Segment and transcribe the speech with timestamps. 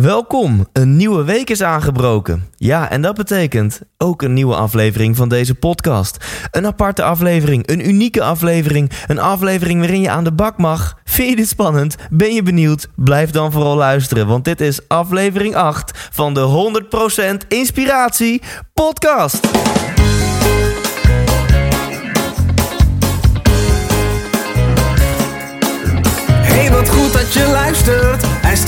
[0.00, 2.48] Welkom, een nieuwe week is aangebroken.
[2.56, 6.24] Ja, en dat betekent ook een nieuwe aflevering van deze podcast.
[6.50, 10.98] Een aparte aflevering, een unieke aflevering, een aflevering waarin je aan de bak mag.
[11.04, 11.96] Vind je dit spannend?
[12.10, 12.88] Ben je benieuwd?
[12.96, 16.72] Blijf dan vooral luisteren, want dit is aflevering 8 van de
[17.44, 18.42] 100% Inspiratie
[18.74, 19.48] Podcast.
[26.42, 28.39] Hey, wat goed dat je luistert.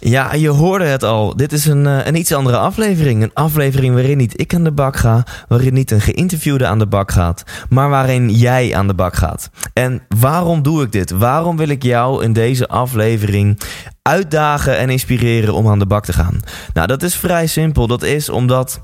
[0.00, 1.36] Ja, je hoorde het al.
[1.36, 3.22] Dit is een, eh, een iets andere aflevering.
[3.22, 6.86] Een aflevering waarin niet ik aan de bak ga, waarin niet een geïnterviewde aan de
[6.86, 9.50] bak gaat, maar waarin jij aan de bak gaat.
[9.72, 11.10] En waarom doe ik dit?
[11.10, 13.60] Waarom wil ik jou in deze aflevering
[14.02, 16.40] uitdagen en inspireren om aan de bak te gaan?
[16.74, 17.86] Nou, dat is vrij simpel.
[17.86, 18.80] Dat is omdat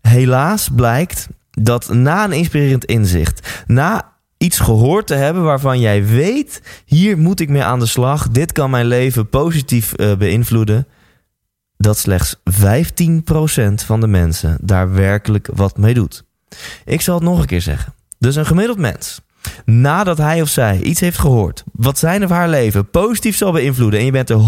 [0.00, 4.09] helaas blijkt dat na een inspirerend inzicht, na
[4.42, 8.52] iets gehoord te hebben waarvan jij weet: hier moet ik mee aan de slag, dit
[8.52, 10.86] kan mijn leven positief eh, beïnvloeden.
[11.76, 12.40] Dat slechts 15%
[13.74, 16.24] van de mensen daar werkelijk wat mee doet.
[16.84, 17.94] Ik zal het nog een keer zeggen.
[18.18, 19.20] Dus een gemiddeld mens,
[19.64, 24.00] nadat hij of zij iets heeft gehoord, wat zijn of haar leven positief zal beïnvloeden,
[24.00, 24.38] en je bent er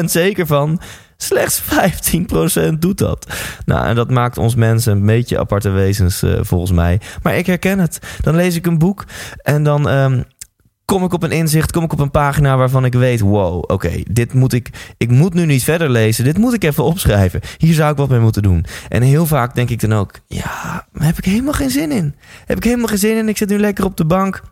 [0.00, 0.80] 100% zeker van,
[1.22, 3.26] Slechts 15% doet dat.
[3.64, 7.00] Nou, en dat maakt ons mensen een beetje aparte wezens, uh, volgens mij.
[7.22, 7.98] Maar ik herken het.
[8.20, 9.04] Dan lees ik een boek
[9.36, 10.24] en dan um,
[10.92, 14.02] kom ik op een inzicht, kom ik op een pagina waarvan ik weet: wow, oké,
[14.10, 14.94] dit moet ik.
[14.96, 16.24] Ik moet nu niet verder lezen.
[16.24, 17.40] Dit moet ik even opschrijven.
[17.58, 18.64] Hier zou ik wat mee moeten doen.
[18.88, 22.14] En heel vaak denk ik dan ook: ja, maar heb ik helemaal geen zin in.
[22.46, 23.28] Heb ik helemaal geen zin in.
[23.28, 24.42] Ik zit nu lekker op de bank.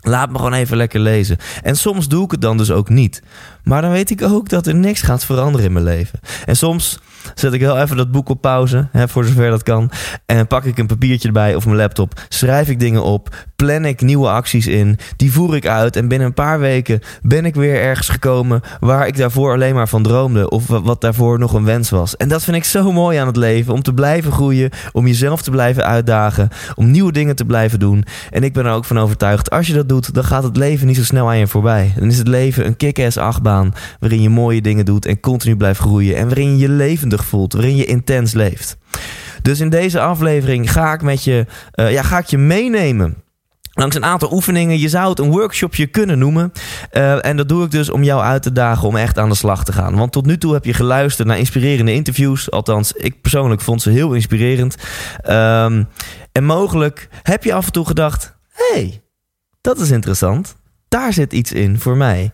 [0.00, 1.36] Laat me gewoon even lekker lezen.
[1.62, 3.22] En soms doe ik het dan dus ook niet.
[3.64, 6.20] Maar dan weet ik ook dat er niks gaat veranderen in mijn leven.
[6.44, 6.98] En soms
[7.34, 9.90] zet ik wel even dat boek op pauze, hè, voor zover dat kan.
[10.26, 12.20] En pak ik een papiertje erbij of mijn laptop.
[12.28, 13.46] Schrijf ik dingen op.
[13.56, 14.98] Plan ik nieuwe acties in.
[15.16, 15.96] Die voer ik uit.
[15.96, 19.88] En binnen een paar weken ben ik weer ergens gekomen waar ik daarvoor alleen maar
[19.88, 20.48] van droomde.
[20.48, 22.16] Of wat daarvoor nog een wens was.
[22.16, 23.72] En dat vind ik zo mooi aan het leven.
[23.72, 24.70] Om te blijven groeien.
[24.92, 26.48] Om jezelf te blijven uitdagen.
[26.74, 28.04] Om nieuwe dingen te blijven doen.
[28.30, 29.50] En ik ben er ook van overtuigd.
[29.50, 31.92] Als je dat doet, dan gaat het leven niet zo snel aan je voorbij.
[31.98, 33.74] Dan is het leven een kick-ass achtbaan.
[34.00, 36.16] Waarin je mooie dingen doet en continu blijft groeien.
[36.16, 36.68] En waarin je je
[37.18, 37.52] levendig voelt.
[37.52, 38.76] Waarin je intens leeft.
[39.42, 43.16] Dus in deze aflevering ga ik met je, uh, ja, ga ik je meenemen
[43.78, 44.78] Langs een aantal oefeningen.
[44.78, 46.52] Je zou het een workshopje kunnen noemen.
[46.92, 49.34] Uh, en dat doe ik dus om jou uit te dagen om echt aan de
[49.34, 49.96] slag te gaan.
[49.96, 52.50] Want tot nu toe heb je geluisterd naar inspirerende interviews.
[52.50, 54.76] Althans, ik persoonlijk vond ze heel inspirerend.
[55.28, 55.88] Um,
[56.32, 59.02] en mogelijk heb je af en toe gedacht: hey,
[59.60, 60.56] dat is interessant.
[60.88, 62.32] Daar zit iets in voor mij.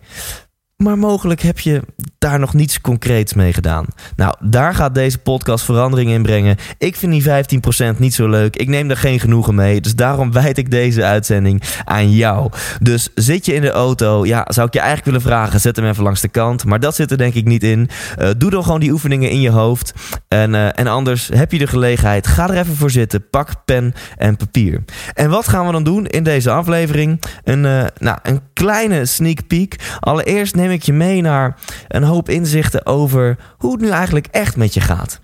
[0.84, 1.82] Maar mogelijk heb je
[2.18, 3.86] daar nog niets concreets mee gedaan.
[4.16, 6.56] Nou, daar gaat deze podcast verandering in brengen.
[6.78, 7.62] Ik vind die
[7.94, 8.56] 15% niet zo leuk.
[8.56, 9.80] Ik neem er geen genoegen mee.
[9.80, 12.50] Dus daarom wijd ik deze uitzending aan jou.
[12.80, 14.26] Dus zit je in de auto?
[14.26, 16.64] Ja, zou ik je eigenlijk willen vragen: zet hem even langs de kant.
[16.64, 17.88] Maar dat zit er denk ik niet in.
[18.18, 19.92] Uh, doe dan gewoon die oefeningen in je hoofd.
[20.28, 22.26] En, uh, en anders heb je de gelegenheid.
[22.26, 23.28] Ga er even voor zitten.
[23.30, 24.84] Pak pen en papier.
[25.14, 27.22] En wat gaan we dan doen in deze aflevering?
[27.44, 29.76] Een, uh, nou, een kleine sneak peek.
[30.00, 31.56] Allereerst neem ik je mee naar
[31.88, 35.20] een hoop inzichten over hoe het nu eigenlijk echt met je gaat.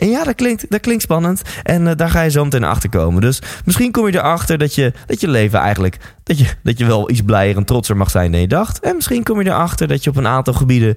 [0.00, 1.42] En ja, dat klinkt, dat klinkt spannend.
[1.62, 3.20] En uh, daar ga je zo meteen achter komen.
[3.20, 5.96] Dus misschien kom je erachter dat je, dat je leven eigenlijk.
[6.22, 8.80] Dat je, dat je wel iets blijer en trotser mag zijn dan je dacht.
[8.80, 10.94] En misschien kom je erachter dat je op een aantal gebieden.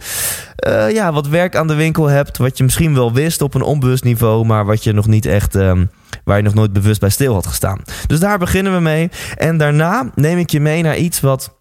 [0.68, 2.38] Uh, ja, wat werk aan de winkel hebt.
[2.38, 4.46] Wat je misschien wel wist op een onbewust niveau.
[4.46, 5.56] Maar wat je nog niet echt.
[5.56, 5.90] Um,
[6.24, 7.82] waar je nog nooit bewust bij stil had gestaan.
[8.08, 9.10] Dus daar beginnen we mee.
[9.36, 11.58] En daarna neem ik je mee naar iets wat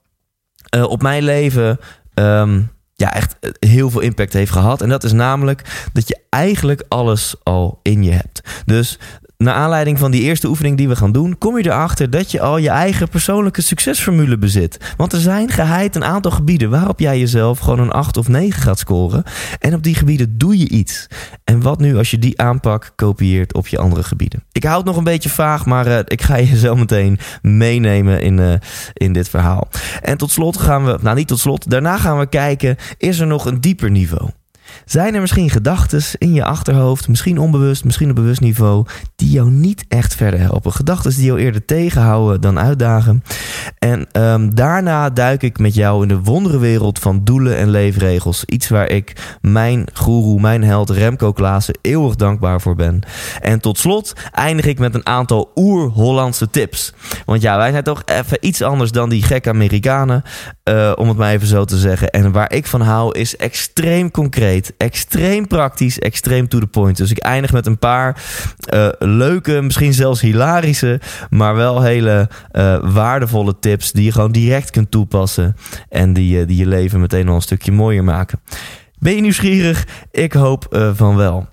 [0.77, 1.79] uh, op mijn leven.
[2.15, 4.83] Um, ja, echt heel veel impact heeft gehad.
[4.83, 8.63] En dat is namelijk dat je eigenlijk alles al in je hebt.
[8.65, 8.99] Dus
[9.43, 12.41] naar aanleiding van die eerste oefening die we gaan doen, kom je erachter dat je
[12.41, 14.95] al je eigen persoonlijke succesformule bezit.
[14.97, 18.63] Want er zijn geheid een aantal gebieden waarop jij jezelf gewoon een 8 of 9
[18.63, 19.23] gaat scoren.
[19.59, 21.07] En op die gebieden doe je iets.
[21.45, 24.45] En wat nu als je die aanpak kopieert op je andere gebieden?
[24.53, 28.23] Ik hou het nog een beetje vaag, maar uh, ik ga je zo meteen meenemen
[28.23, 28.55] in, uh,
[28.93, 29.69] in dit verhaal.
[30.03, 33.27] En tot slot gaan we, nou niet tot slot, daarna gaan we kijken, is er
[33.27, 34.29] nog een dieper niveau?
[34.85, 38.87] Zijn er misschien gedachten in je achterhoofd, misschien onbewust, misschien op bewust niveau,
[39.17, 40.73] die jou niet echt verder helpen?
[40.73, 43.23] Gedachten die jou eerder tegenhouden dan uitdagen.
[43.79, 48.45] En ehm, daarna duik ik met jou in de wonderenwereld van doelen en leefregels.
[48.45, 53.01] Iets waar ik mijn guru, mijn held Remco Klaassen eeuwig dankbaar voor ben.
[53.41, 56.93] En tot slot eindig ik met een aantal oer-Hollandse tips.
[57.27, 60.23] Want ja, wij zijn toch even iets anders dan die gekke Amerikanen.
[60.65, 62.11] Uh, om het maar even zo te zeggen.
[62.11, 66.97] En waar ik van hou is extreem concreet, extreem praktisch, extreem to the point.
[66.97, 68.23] Dus ik eindig met een paar
[68.75, 71.01] uh, leuke, misschien zelfs hilarische,
[71.31, 75.57] maar wel hele uh, waardevolle tips die je gewoon direct kunt toepassen
[75.89, 78.41] en die, die je leven meteen al een stukje mooier maken.
[78.99, 79.87] Ben je nieuwsgierig?
[80.11, 81.52] Ik hoop van wel.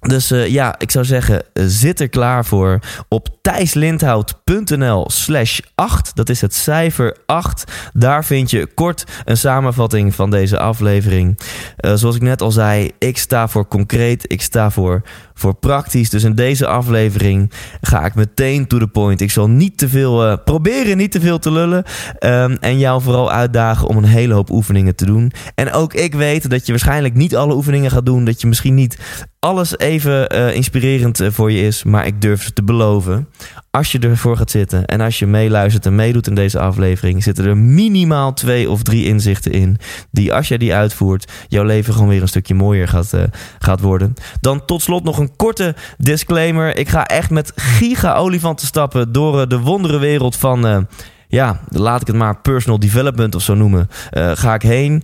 [0.00, 2.78] Dus uh, ja, ik zou zeggen, zit er klaar voor
[3.08, 6.16] op thijslindhout.nl slash 8.
[6.16, 7.72] Dat is het cijfer 8.
[7.92, 11.38] Daar vind je kort een samenvatting van deze aflevering.
[11.80, 15.02] Uh, zoals ik net al zei, ik sta voor concreet, ik sta voor,
[15.38, 16.10] voor praktisch.
[16.10, 19.20] Dus in deze aflevering ga ik meteen to the point.
[19.20, 21.84] Ik zal niet te veel, uh, proberen niet te veel te lullen.
[22.20, 25.32] Um, en jou vooral uitdagen om een hele hoop oefeningen te doen.
[25.54, 28.24] En ook ik weet dat je waarschijnlijk niet alle oefeningen gaat doen.
[28.24, 28.98] Dat je misschien niet
[29.38, 31.84] alles even uh, inspirerend voor je is.
[31.84, 33.28] Maar ik durf te beloven
[33.78, 37.44] als je ervoor gaat zitten en als je meeluistert en meedoet in deze aflevering, zitten
[37.44, 39.76] er minimaal twee of drie inzichten in.
[40.10, 43.22] Die als jij die uitvoert, jouw leven gewoon weer een stukje mooier gaat, uh,
[43.58, 44.14] gaat worden.
[44.40, 46.76] Dan tot slot nog een korte disclaimer.
[46.76, 50.86] Ik ga echt met giga-olifanten stappen door uh, de wonderenwereld van.
[51.30, 53.88] Ja, laat ik het maar personal development of zo noemen.
[54.12, 55.02] Uh, ga ik heen.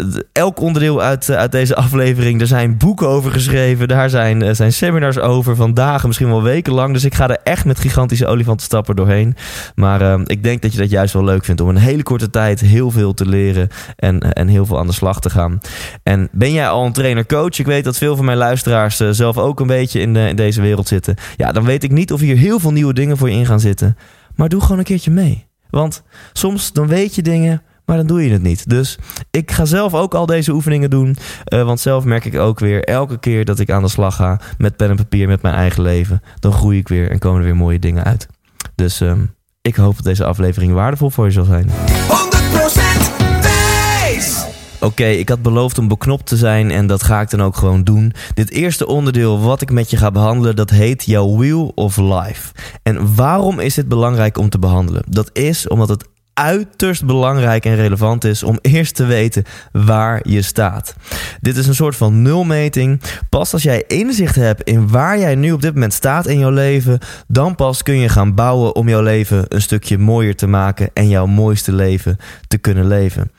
[0.00, 2.40] Uh, elk onderdeel uit, uh, uit deze aflevering.
[2.40, 3.88] Er zijn boeken over geschreven.
[3.88, 5.56] Daar zijn, zijn seminars over.
[5.56, 6.92] Van dagen, misschien wel weken lang.
[6.92, 9.36] Dus ik ga er echt met gigantische olifantenstappen doorheen.
[9.74, 11.60] Maar ik denk dat je dat juist wel leuk vindt.
[11.60, 13.68] Om een hele korte tijd heel veel te leren.
[13.96, 15.58] En, en heel veel aan de slag te gaan.
[16.02, 17.58] En ben jij al een trainer-coach?
[17.58, 20.88] Ik weet dat veel van mijn luisteraars zelf ook een beetje in, in deze wereld
[20.88, 21.14] zitten.
[21.36, 23.60] Ja, dan weet ik niet of hier heel veel nieuwe dingen voor je in gaan
[23.60, 23.96] zitten.
[24.34, 25.50] Maar doe gewoon een keertje mee.
[25.72, 26.02] Want
[26.32, 28.68] soms dan weet je dingen, maar dan doe je het niet.
[28.68, 28.98] Dus
[29.30, 31.16] ik ga zelf ook al deze oefeningen doen.
[31.48, 34.40] Uh, want zelf merk ik ook weer, elke keer dat ik aan de slag ga
[34.58, 37.44] met pen en papier, met mijn eigen leven, dan groei ik weer en komen er
[37.44, 38.26] weer mooie dingen uit.
[38.74, 41.68] Dus um, ik hoop dat deze aflevering waardevol voor je zal zijn.
[41.68, 42.91] 100%
[44.82, 47.84] Oké, ik had beloofd om beknopt te zijn en dat ga ik dan ook gewoon
[47.84, 48.12] doen.
[48.34, 52.52] Dit eerste onderdeel wat ik met je ga behandelen, dat heet jouw Wheel of Life.
[52.82, 55.02] En waarom is dit belangrijk om te behandelen?
[55.08, 60.42] Dat is omdat het uiterst belangrijk en relevant is om eerst te weten waar je
[60.42, 60.94] staat.
[61.40, 63.00] Dit is een soort van nulmeting.
[63.28, 66.50] Pas als jij inzicht hebt in waar jij nu op dit moment staat in jouw
[66.50, 70.90] leven, dan pas kun je gaan bouwen om jouw leven een stukje mooier te maken
[70.92, 72.16] en jouw mooiste leven
[72.48, 73.30] te kunnen leven.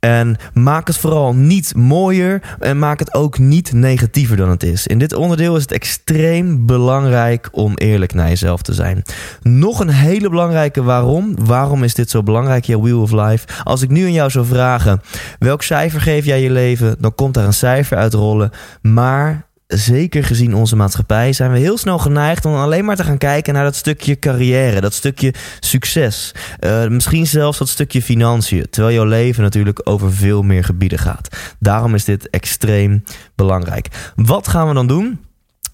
[0.00, 4.86] En maak het vooral niet mooier en maak het ook niet negatiever dan het is.
[4.86, 9.02] In dit onderdeel is het extreem belangrijk om eerlijk naar jezelf te zijn.
[9.42, 11.34] Nog een hele belangrijke waarom.
[11.44, 13.46] Waarom is dit zo belangrijk, je Wheel of Life?
[13.64, 15.00] Als ik nu aan jou zou vragen,
[15.38, 16.96] welk cijfer geef jij je leven?
[16.98, 18.50] Dan komt daar een cijfer uit rollen.
[18.82, 23.18] Maar zeker gezien onze maatschappij, zijn we heel snel geneigd om alleen maar te gaan
[23.18, 26.34] kijken naar dat stukje carrière, dat stukje succes.
[26.60, 28.66] Uh, misschien zelfs dat stukje financiën.
[28.70, 31.36] Terwijl jouw leven natuurlijk over veel meer gebieden gaat.
[31.58, 33.04] Daarom is dit extreem
[33.34, 34.12] belangrijk.
[34.14, 35.27] Wat gaan we dan doen?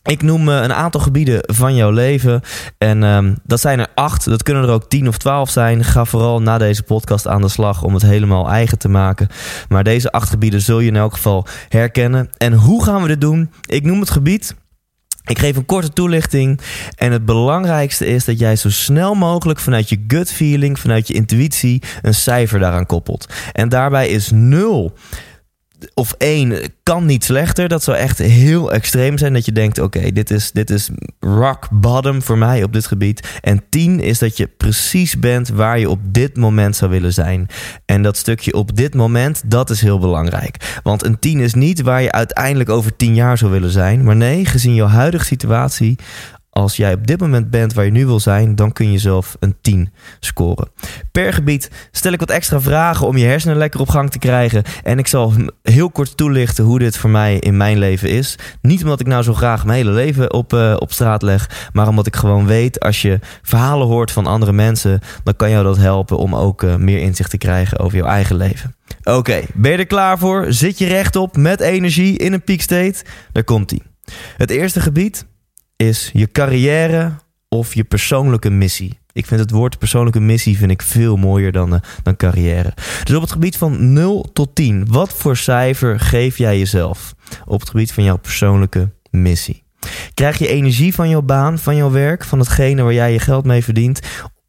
[0.05, 2.41] Ik noem een aantal gebieden van jouw leven.
[2.79, 4.25] En um, dat zijn er acht.
[4.25, 5.85] Dat kunnen er ook tien of twaalf zijn.
[5.85, 9.29] Ga vooral na deze podcast aan de slag om het helemaal eigen te maken.
[9.69, 12.31] Maar deze acht gebieden zul je in elk geval herkennen.
[12.37, 13.51] En hoe gaan we dit doen?
[13.67, 14.55] Ik noem het gebied.
[15.25, 16.61] Ik geef een korte toelichting.
[16.97, 21.15] En het belangrijkste is dat jij zo snel mogelijk vanuit je gut feeling, vanuit je
[21.15, 23.29] intuïtie, een cijfer daaraan koppelt.
[23.53, 24.93] En daarbij is nul
[25.95, 27.69] of één kan niet slechter.
[27.69, 29.33] Dat zou echt heel extreem zijn.
[29.33, 33.39] Dat je denkt: oké, dit, is, dit is rock bottom voor mij op dit gebied.
[33.41, 37.47] En tien is dat je precies bent waar je op dit moment zou willen zijn.
[37.85, 40.81] En dat stukje op dit moment, dat is heel belangrijk.
[40.83, 44.05] Want een tien is niet waar je uiteindelijk over tien jaar zou willen zijn.
[44.05, 45.99] Maar nee, gezien jouw huidige situatie,
[46.55, 49.37] als jij op dit moment bent waar je nu wil zijn, dan kun je zelf
[49.41, 50.69] een 10 scoren.
[51.13, 54.63] Per gebied stel ik wat extra vragen om je hersenen lekker op gang te krijgen.
[54.83, 55.33] En ik zal
[55.63, 58.39] heel kort toelichten hoe dit voor mij in mijn leven is.
[58.63, 61.89] Niet omdat ik nou zo graag mijn hele leven op, uh, op straat leg, maar
[61.89, 65.77] omdat ik gewoon weet, als je verhalen hoort van andere mensen, dan kan jou dat
[65.77, 68.75] helpen om ook uh, meer inzicht te krijgen over jouw eigen leven.
[69.05, 70.47] Oké, ben je er klaar voor?
[70.49, 73.05] Zit je rechtop met energie in een peak state?
[73.33, 73.83] Daar komt ie.
[74.37, 75.27] Het eerste gebied
[75.77, 77.13] is je carrière
[77.49, 78.99] of je persoonlijke missie.
[79.13, 82.73] Ik vind het woord persoonlijke missie vind ik veel mooier dan, uh, dan carrière.
[83.05, 87.15] Dus op het gebied van 0 tot 10, wat voor cijfer geef jij jezelf
[87.45, 89.63] op het gebied van jouw persoonlijke missie?
[90.15, 93.45] Krijg je energie van jouw baan, van jouw werk, van hetgene waar jij je geld
[93.45, 94.01] mee verdient?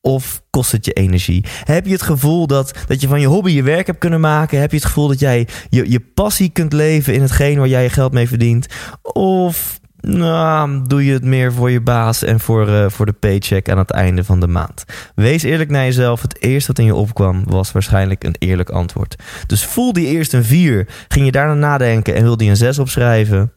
[0.01, 1.45] Of kost het je energie?
[1.63, 4.59] Heb je het gevoel dat, dat je van je hobby je werk hebt kunnen maken?
[4.59, 7.83] Heb je het gevoel dat jij je, je passie kunt leven in hetgeen waar jij
[7.83, 8.67] je geld mee verdient?
[9.01, 13.69] Of nou, doe je het meer voor je baas en voor, uh, voor de paycheck
[13.69, 14.83] aan het einde van de maand?
[15.15, 16.21] Wees eerlijk naar jezelf.
[16.21, 19.15] Het eerste wat in je opkwam was waarschijnlijk een eerlijk antwoord.
[19.47, 20.87] Dus voel die eerst een 4.
[21.07, 23.51] Ging je daarna nadenken en wilde je een 6 opschrijven?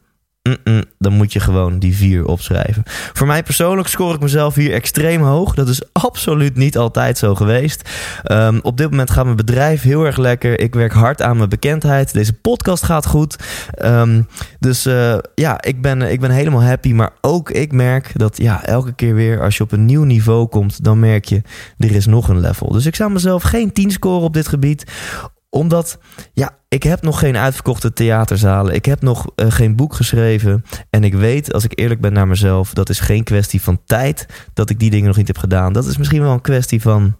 [0.97, 2.83] Dan moet je gewoon die vier opschrijven.
[2.85, 5.53] Voor mij persoonlijk score ik mezelf hier extreem hoog.
[5.53, 7.89] Dat is absoluut niet altijd zo geweest.
[8.31, 10.59] Um, op dit moment gaat mijn bedrijf heel erg lekker.
[10.59, 12.13] Ik werk hard aan mijn bekendheid.
[12.13, 13.35] Deze podcast gaat goed.
[13.85, 14.27] Um,
[14.59, 16.93] dus uh, ja, ik ben, ik ben helemaal happy.
[16.93, 20.47] Maar ook ik merk dat ja, elke keer weer als je op een nieuw niveau
[20.47, 21.41] komt, dan merk je
[21.77, 22.71] er is nog een level.
[22.71, 24.85] Dus ik zou mezelf geen 10 scoren op dit gebied
[25.49, 25.97] omdat,
[26.33, 28.73] ja, ik heb nog geen uitverkochte theaterzalen.
[28.73, 30.65] Ik heb nog uh, geen boek geschreven.
[30.89, 34.25] En ik weet, als ik eerlijk ben naar mezelf, dat is geen kwestie van tijd
[34.53, 35.73] dat ik die dingen nog niet heb gedaan.
[35.73, 37.15] Dat is misschien wel een kwestie van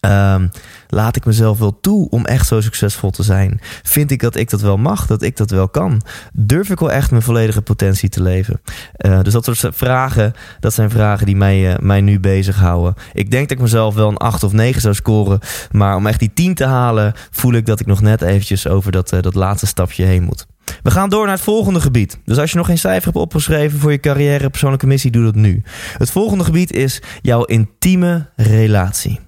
[0.00, 0.50] Um,
[0.88, 3.60] laat ik mezelf wel toe om echt zo succesvol te zijn?
[3.82, 6.02] Vind ik dat ik dat wel mag, dat ik dat wel kan?
[6.32, 8.60] Durf ik wel echt mijn volledige potentie te leven?
[8.98, 12.94] Uh, dus dat soort vragen, dat zijn vragen die mij, uh, mij nu bezighouden.
[13.12, 15.38] Ik denk dat ik mezelf wel een 8 of 9 zou scoren.
[15.70, 18.92] Maar om echt die 10 te halen, voel ik dat ik nog net eventjes over
[18.92, 20.46] dat, uh, dat laatste stapje heen moet.
[20.82, 22.18] We gaan door naar het volgende gebied.
[22.24, 25.34] Dus als je nog geen cijfer hebt opgeschreven voor je carrière, persoonlijke missie, doe dat
[25.34, 25.62] nu.
[25.98, 29.20] Het volgende gebied is jouw intieme relatie.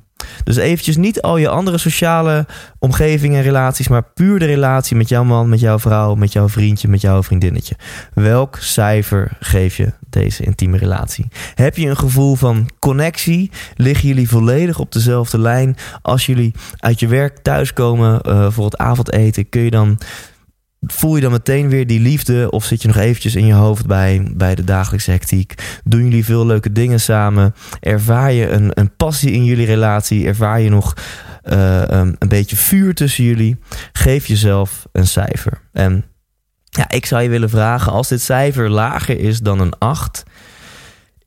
[0.45, 2.47] Dus eventjes niet al je andere sociale
[2.79, 6.49] omgeving en relaties, maar puur de relatie met jouw man, met jouw vrouw, met jouw
[6.49, 7.77] vriendje, met jouw vriendinnetje.
[8.15, 11.29] Welk cijfer geef je deze intieme relatie?
[11.55, 13.51] Heb je een gevoel van connectie?
[13.77, 15.77] Liggen jullie volledig op dezelfde lijn?
[16.03, 19.99] Als jullie uit je werk thuiskomen uh, voor het avondeten, kun je dan
[20.87, 23.87] Voel je dan meteen weer die liefde of zit je nog eventjes in je hoofd
[23.87, 25.81] bij, bij de dagelijkse hectiek?
[25.85, 27.55] Doen jullie veel leuke dingen samen?
[27.81, 30.27] Ervaar je een, een passie in jullie relatie?
[30.27, 30.97] Ervaar je nog
[31.45, 33.59] um, een beetje vuur tussen jullie?
[33.93, 35.61] Geef jezelf een cijfer.
[35.73, 36.05] En
[36.65, 40.23] ja, ik zou je willen vragen, als dit cijfer lager is dan een 8,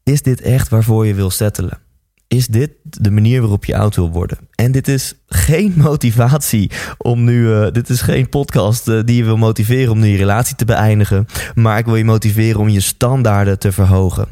[0.04, 1.85] is dit echt waarvoor je wil settelen?
[2.28, 4.38] Is dit de manier waarop je oud wil worden.
[4.56, 7.48] En dit is geen motivatie om nu.
[7.48, 10.66] Uh, dit is geen podcast uh, die je wil motiveren om nu je relatie te
[10.66, 11.28] beëindigen.
[11.56, 14.28] Maar ik wil je motiveren om je standaarden te verhogen.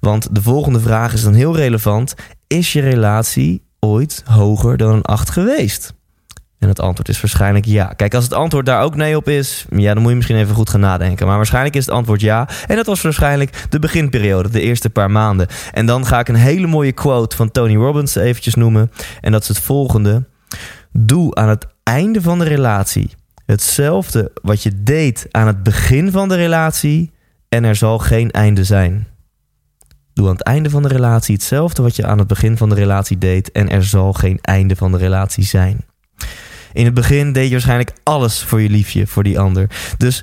[0.00, 2.14] Want de volgende vraag is dan heel relevant.
[2.46, 5.96] Is je relatie ooit hoger dan een 8 geweest?
[6.58, 7.84] En het antwoord is waarschijnlijk ja.
[7.84, 10.54] Kijk, als het antwoord daar ook nee op is, ja, dan moet je misschien even
[10.54, 11.26] goed gaan nadenken.
[11.26, 12.48] Maar waarschijnlijk is het antwoord ja.
[12.66, 15.46] En dat was waarschijnlijk de beginperiode, de eerste paar maanden.
[15.72, 18.90] En dan ga ik een hele mooie quote van Tony Robbins eventjes noemen.
[19.20, 20.24] En dat is het volgende.
[20.92, 23.10] Doe aan het einde van de relatie
[23.46, 27.12] hetzelfde wat je deed aan het begin van de relatie
[27.48, 29.06] en er zal geen einde zijn.
[30.12, 32.74] Doe aan het einde van de relatie hetzelfde wat je aan het begin van de
[32.74, 35.87] relatie deed en er zal geen einde van de relatie zijn.
[36.72, 39.70] In het begin deed je waarschijnlijk alles voor je liefje, voor die ander.
[39.96, 40.22] Dus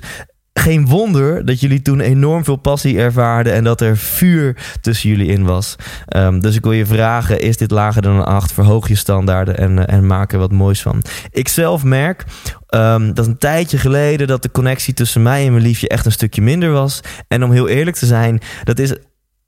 [0.58, 5.26] geen wonder dat jullie toen enorm veel passie ervaarden en dat er vuur tussen jullie
[5.26, 5.76] in was.
[6.16, 8.52] Um, dus ik wil je vragen: is dit lager dan een 8?
[8.52, 11.02] Verhoog je standaarden en, uh, en maak er wat moois van.
[11.30, 12.24] Ik zelf merk
[12.68, 16.12] um, dat een tijdje geleden dat de connectie tussen mij en mijn liefje echt een
[16.12, 17.00] stukje minder was.
[17.28, 18.94] En om heel eerlijk te zijn, dat is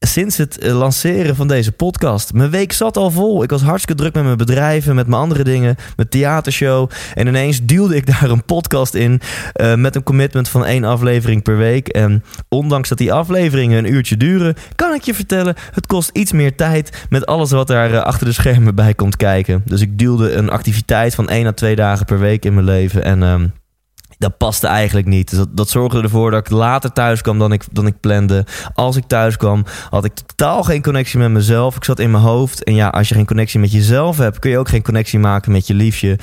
[0.08, 2.32] sinds het eh, lanceren van deze podcast.
[2.32, 3.42] Mijn week zat al vol.
[3.42, 6.90] Ik was hartstikke druk met mijn bedrijven, met mijn andere dingen, mijn theatershow.
[7.14, 9.20] En ineens duwde ik daar een podcast in
[9.60, 11.88] uh, met een commitment van één aflevering per week.
[11.88, 16.32] En ondanks dat die afleveringen een uurtje duren, kan ik je vertellen, het kost iets
[16.32, 19.62] meer tijd met alles wat daar uh, achter de schermen bij komt kijken.
[19.64, 23.04] Dus ik duwde een activiteit van één à twee dagen per week in mijn leven.
[23.04, 23.52] En um,
[24.18, 25.30] dat paste eigenlijk niet.
[25.30, 28.44] Dus dat, dat zorgde ervoor dat ik later thuis kwam dan ik, dan ik plande.
[28.74, 31.76] Als ik thuis kwam, had ik totaal geen connectie met mezelf.
[31.76, 32.64] Ik zat in mijn hoofd.
[32.64, 35.52] En ja, als je geen connectie met jezelf hebt, kun je ook geen connectie maken
[35.52, 36.18] met je liefje.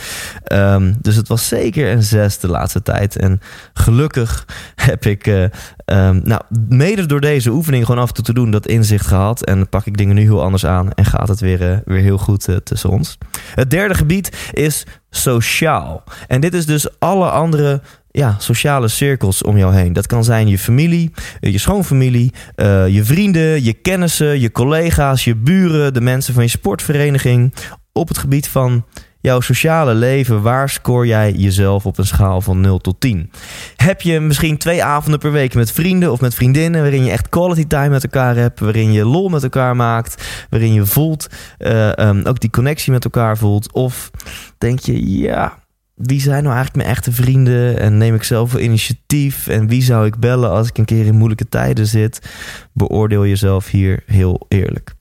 [0.52, 3.16] Um, dus het was zeker een zes de laatste tijd.
[3.16, 3.40] En
[3.74, 8.34] gelukkig heb ik, uh, um, nou, mede door deze oefening gewoon af en toe te
[8.34, 9.44] doen, dat inzicht gehad.
[9.46, 10.92] En pak ik dingen nu heel anders aan.
[10.92, 13.18] En gaat het weer, uh, weer heel goed uh, tussen ons.
[13.56, 16.03] Het derde gebied is sociaal.
[16.27, 17.81] En dit is dus alle andere
[18.12, 19.93] ja, sociale cirkels om jou heen.
[19.93, 25.36] Dat kan zijn je familie, je schoonfamilie, uh, je vrienden, je kennissen, je collega's, je
[25.36, 27.53] buren, de mensen van je sportvereniging.
[27.91, 28.86] Op het gebied van
[29.25, 33.32] jouw sociale leven, waar scoor jij jezelf op een schaal van 0 tot 10?
[33.75, 37.29] Heb je misschien twee avonden per week met vrienden of met vriendinnen, waarin je echt
[37.29, 41.27] quality time met elkaar hebt, waarin je lol met elkaar maakt, waarin je voelt,
[41.60, 43.74] uh, um, ook die connectie met elkaar voelt?
[43.74, 44.12] Of
[44.58, 45.63] denk je, ja,
[45.96, 47.79] wie zijn nou eigenlijk mijn echte vrienden?
[47.79, 49.48] En neem ik zelf wel initiatief?
[49.48, 52.29] En wie zou ik bellen als ik een keer in moeilijke tijden zit?
[52.74, 54.95] Beoordeel jezelf hier heel eerlijk.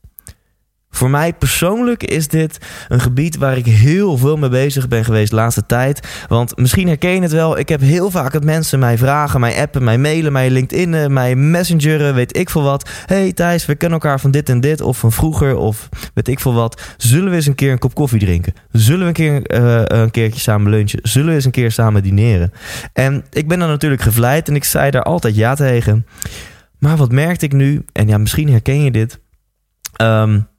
[0.95, 2.59] Voor mij persoonlijk is dit
[2.89, 6.25] een gebied waar ik heel veel mee bezig ben geweest de laatste tijd.
[6.29, 7.59] Want misschien herken je het wel.
[7.59, 11.35] Ik heb heel vaak dat mensen mij vragen, mij appen, mij mailen, mij LinkedIn, mij
[11.35, 12.91] messengeren, weet ik veel wat.
[13.07, 16.41] Hey Thijs, we kennen elkaar van dit en dit of van vroeger of weet ik
[16.41, 16.83] veel wat.
[16.97, 18.53] Zullen we eens een keer een kop koffie drinken?
[18.73, 21.01] Zullen we een keer uh, een keertje samen lunchen?
[21.03, 22.53] Zullen we eens een keer samen dineren?
[22.93, 26.07] En ik ben dan natuurlijk gevleid en ik zei daar altijd ja tegen.
[26.79, 27.85] Maar wat merkte ik nu?
[27.93, 29.21] En ja, misschien herken je dit.
[30.03, 30.53] Um,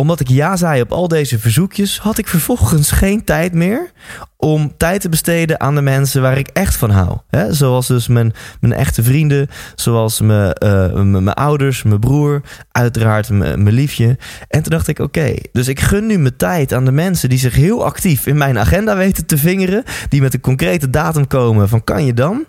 [0.00, 3.92] omdat ik ja zei op al deze verzoekjes, had ik vervolgens geen tijd meer
[4.36, 7.18] om tijd te besteden aan de mensen waar ik echt van hou.
[7.28, 13.30] He, zoals dus mijn, mijn echte vrienden, zoals mijn, uh, mijn ouders, mijn broer, uiteraard
[13.30, 14.18] mijn, liefje.
[14.48, 17.38] En toen dacht ik, oké, dus ik gun nu mijn tijd aan de mensen die
[17.38, 21.68] zich heel actief in mijn agenda weten te vingeren, die met een concrete datum komen
[21.68, 22.46] van kan je dan?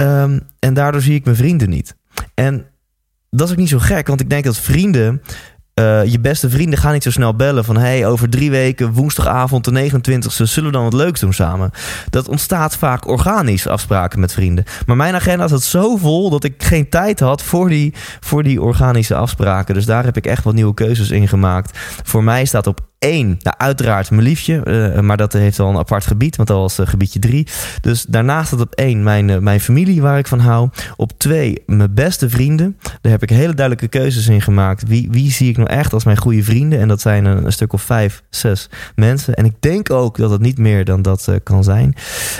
[0.00, 1.96] Um, en daardoor zie ik mijn vrienden niet.
[2.34, 2.66] En
[3.30, 5.22] dat is ook niet zo gek, want ik denk dat vrienden
[5.80, 9.64] uh, je beste vrienden gaan niet zo snel bellen van hey, over drie weken, woensdagavond
[9.64, 11.70] de 29e, zullen we dan wat leuks doen samen?
[12.10, 14.64] Dat ontstaat vaak organisch, afspraken met vrienden.
[14.86, 18.62] Maar mijn agenda zat zo vol dat ik geen tijd had voor die, voor die
[18.62, 19.74] organische afspraken.
[19.74, 21.78] Dus daar heb ik echt wat nieuwe keuzes in gemaakt.
[22.02, 25.76] Voor mij staat op één, nou, uiteraard mijn liefje, uh, maar dat heeft al een
[25.76, 27.46] apart gebied, want dat was uh, gebiedje drie.
[27.80, 30.68] Dus daarnaast staat op één mijn, uh, mijn familie waar ik van hou.
[30.96, 32.76] Op twee mijn beste vrienden.
[33.00, 34.88] Daar heb ik hele duidelijke keuzes in gemaakt.
[34.88, 36.78] Wie, wie zie ik nou echt als mijn goede vrienden?
[36.78, 39.34] En dat zijn een, een stuk of vijf, zes mensen.
[39.34, 41.94] En ik denk ook dat het niet meer dan dat kan zijn.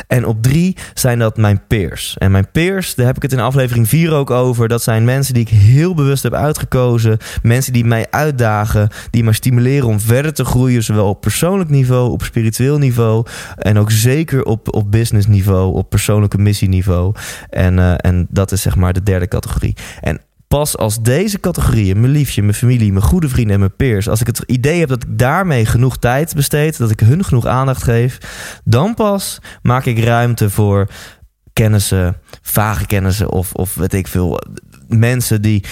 [0.06, 2.16] En op drie zijn dat mijn peers.
[2.18, 4.68] En mijn peers, daar heb ik het in aflevering vier ook over.
[4.68, 7.18] Dat zijn mensen die ik heel bewust heb uitgekozen.
[7.42, 12.10] Mensen die mij uitdagen, die mij stimuleren om verder te groeien, zowel op persoonlijk niveau,
[12.10, 17.14] op spiritueel niveau en ook zeker op, op business niveau, op persoonlijke missieniveau.
[17.50, 19.76] En, uh, en dat is zeg maar de derde categorie.
[20.00, 24.08] En pas als deze categorieën, mijn liefje, mijn familie, mijn goede vrienden en mijn peers,
[24.08, 27.46] als ik het idee heb dat ik daarmee genoeg tijd besteed, dat ik hun genoeg
[27.46, 28.18] aandacht geef,
[28.64, 30.88] dan pas maak ik ruimte voor
[31.52, 34.40] kennissen, vage kennissen of, of weet ik veel,
[34.88, 35.64] mensen die,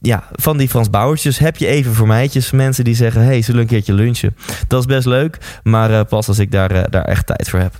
[0.00, 2.50] ja, van die Frans Bouwertjes heb je even voor mijtjes.
[2.50, 4.36] Mensen die zeggen, hey, zullen een keertje lunchen?
[4.68, 7.58] Dat is best leuk, maar uh, pas als ik daar, uh, daar echt tijd voor
[7.58, 7.74] heb.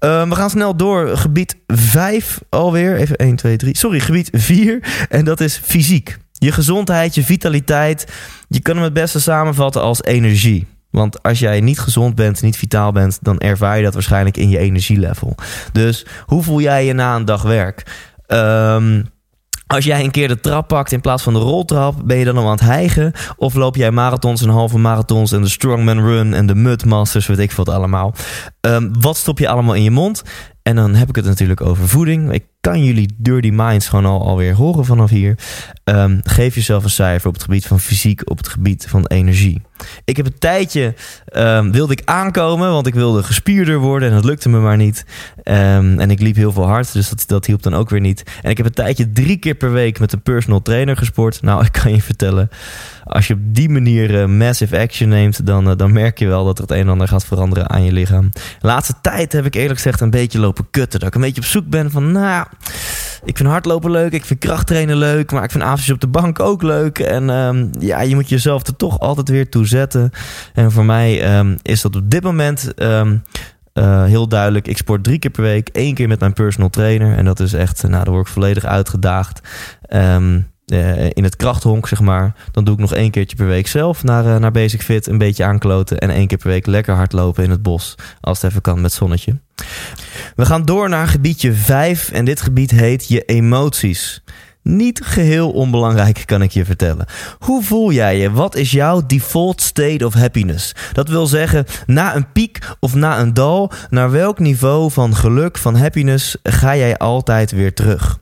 [0.00, 1.16] Uh, we gaan snel door.
[1.16, 2.96] Gebied 5 alweer.
[2.96, 3.76] Even 1, 2, 3.
[3.76, 5.06] Sorry, gebied 4.
[5.08, 6.18] En dat is fysiek.
[6.32, 8.06] Je gezondheid, je vitaliteit.
[8.48, 10.66] Je kan hem het beste samenvatten als energie.
[10.90, 14.48] Want als jij niet gezond bent, niet vitaal bent, dan ervaar je dat waarschijnlijk in
[14.48, 15.34] je energielevel.
[15.72, 17.82] Dus hoe voel jij je na een dag werk?
[18.26, 19.06] Um,
[19.68, 22.36] als jij een keer de trap pakt in plaats van de roltrap, ben je dan
[22.36, 23.12] al aan het hijgen?
[23.36, 27.26] Of loop jij marathons en halve marathons en de Strongman Run en de Mud Masters,
[27.26, 28.14] weet ik wat allemaal.
[28.60, 30.22] Um, wat stop je allemaal in je mond?
[30.62, 32.32] En dan heb ik het natuurlijk over voeding.
[32.32, 35.38] Ik kan jullie Dirty Minds gewoon al, alweer horen vanaf hier.
[35.84, 39.62] Um, geef jezelf een cijfer op het gebied van fysiek, op het gebied van energie.
[40.04, 40.94] Ik heb een tijdje
[41.36, 45.04] um, wilde ik aankomen, want ik wilde gespierder worden en dat lukte me maar niet.
[45.36, 48.22] Um, en ik liep heel veel hard, dus dat, dat hielp dan ook weer niet.
[48.42, 51.42] En ik heb een tijdje drie keer per week met een personal trainer gesport.
[51.42, 52.48] Nou, ik kan je vertellen,
[53.04, 56.44] als je op die manier uh, massive action neemt, dan, uh, dan merk je wel
[56.44, 58.30] dat er het een en ander gaat veranderen aan je lichaam.
[58.60, 60.98] Laatste tijd heb ik eerlijk gezegd een beetje lopen kutten.
[60.98, 62.46] Dat ik een beetje op zoek ben van, nou,
[63.24, 66.40] ik vind hardlopen leuk, ik vind krachttrainen leuk, maar ik vind avondjes op de bank
[66.40, 66.98] ook leuk.
[66.98, 70.10] En um, ja, je moet jezelf er toch altijd weer toe zetten.
[70.54, 73.22] En voor mij um, is dat op dit moment um,
[73.74, 74.68] uh, heel duidelijk.
[74.68, 77.16] Ik sport drie keer per week, één keer met mijn personal trainer.
[77.16, 79.40] En dat is echt, nou, daar word ik volledig uitgedaagd.
[79.90, 82.34] Uh, in het krachthonk, zeg maar.
[82.52, 85.06] Dan doe ik nog één keertje per week zelf naar, uh, naar Basic Fit.
[85.06, 85.98] Een beetje aankloten.
[85.98, 87.94] En één keer per week lekker hardlopen in het bos.
[88.20, 89.38] Als het even kan met zonnetje.
[90.38, 92.10] We gaan door naar gebiedje 5.
[92.10, 94.22] En dit gebied heet je emoties.
[94.62, 97.06] Niet geheel onbelangrijk, kan ik je vertellen.
[97.38, 98.30] Hoe voel jij je?
[98.30, 100.74] Wat is jouw default state of happiness?
[100.92, 105.58] Dat wil zeggen, na een piek of na een dal, naar welk niveau van geluk,
[105.58, 108.18] van happiness ga jij altijd weer terug?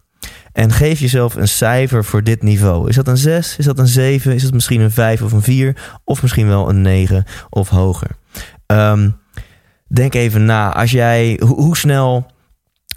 [0.52, 2.88] En geef jezelf een cijfer voor dit niveau.
[2.88, 3.56] Is dat een 6?
[3.58, 4.34] Is dat een 7?
[4.34, 5.76] Is het misschien een 5 of een 4?
[6.04, 8.10] Of misschien wel een 9 of hoger?
[8.66, 9.16] Um,
[9.88, 10.74] denk even na.
[10.74, 12.26] Als jij, hoe, snel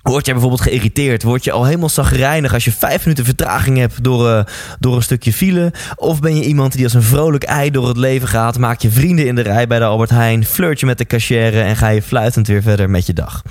[0.01, 1.23] Word jij bijvoorbeeld geïrriteerd?
[1.23, 4.43] Word je al helemaal zagrijnig als je vijf minuten vertraging hebt door, uh,
[4.79, 5.73] door een stukje file?
[5.95, 8.57] Of ben je iemand die als een vrolijk ei door het leven gaat?
[8.57, 10.45] Maak je vrienden in de rij bij de Albert Heijn?
[10.45, 13.41] Flirt je met de cashier en ga je fluitend weer verder met je dag?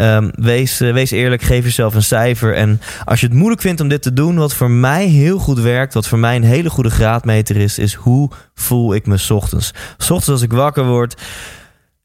[0.00, 2.54] Um, wees, uh, wees eerlijk, geef jezelf een cijfer.
[2.54, 5.60] En als je het moeilijk vindt om dit te doen, wat voor mij heel goed
[5.60, 9.74] werkt, wat voor mij een hele goede graadmeter is, is hoe voel ik me ochtends?
[9.98, 11.16] Ochtends als ik wakker word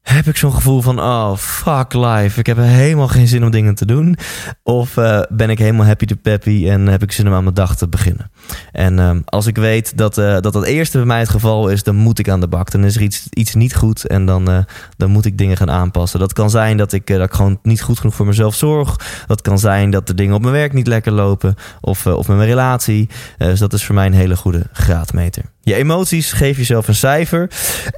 [0.04, 2.40] heb ik zo'n gevoel van, oh, fuck life.
[2.40, 4.16] Ik heb helemaal geen zin om dingen te doen.
[4.62, 7.54] Of uh, ben ik helemaal happy to peppy en heb ik zin om aan mijn
[7.54, 8.30] dag te beginnen.
[8.72, 11.82] En uh, als ik weet dat, uh, dat dat eerste bij mij het geval is,
[11.82, 12.70] dan moet ik aan de bak.
[12.70, 16.20] Dan is er iets, iets niet goed en dan, dan moet ik dingen gaan aanpassen.
[16.20, 18.96] Dat kan zijn dat ik, dat ik gewoon niet goed genoeg voor mezelf zorg.
[19.26, 21.54] Dat kan zijn dat de dingen op mijn werk niet lekker lopen.
[21.80, 23.08] Of, of met mijn relatie.
[23.38, 25.42] dus dat is voor mij een hele goede graadmeter.
[25.60, 27.50] Je emoties, geef jezelf een cijfer.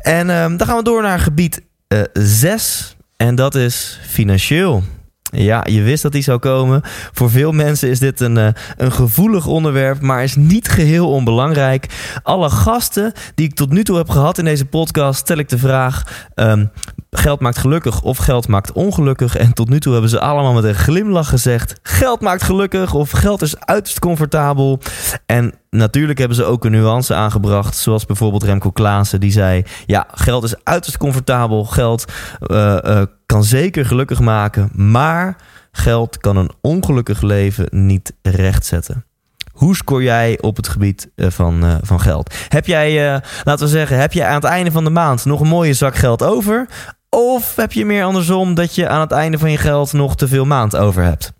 [0.02, 1.62] En ehm, dan gaan we door naar gebied
[2.12, 2.96] 6.
[3.16, 4.82] en dat is financieel.
[5.30, 6.80] Ja, je wist dat die zou komen.
[7.12, 11.86] Voor veel mensen is dit een, uh, een gevoelig onderwerp, maar is niet geheel onbelangrijk.
[12.22, 15.58] Alle gasten die ik tot nu toe heb gehad in deze podcast, stel ik de
[15.58, 16.70] vraag: um,
[17.18, 19.36] geld maakt gelukkig of geld maakt ongelukkig?
[19.36, 23.10] En tot nu toe hebben ze allemaal met een glimlach gezegd: geld maakt gelukkig of
[23.10, 24.78] geld is uiterst comfortabel.
[25.26, 30.06] En natuurlijk hebben ze ook een nuance aangebracht, zoals bijvoorbeeld Remco Klaassen, die zei: ja,
[30.14, 35.36] geld is uiterst comfortabel, geld uh, uh, kan zeker gelukkig maken, maar
[35.72, 39.04] geld kan een ongelukkig leven niet rechtzetten.
[39.52, 42.34] Hoe scoor jij op het gebied eh, van, van geld?
[42.48, 45.48] Heb jij, laten we zeggen, heb je aan het einde van de maand nog een
[45.48, 46.68] mooie zak geld over?
[47.10, 50.28] Of heb je meer andersom dat je aan het einde van je geld nog te
[50.28, 51.32] veel maand over hebt?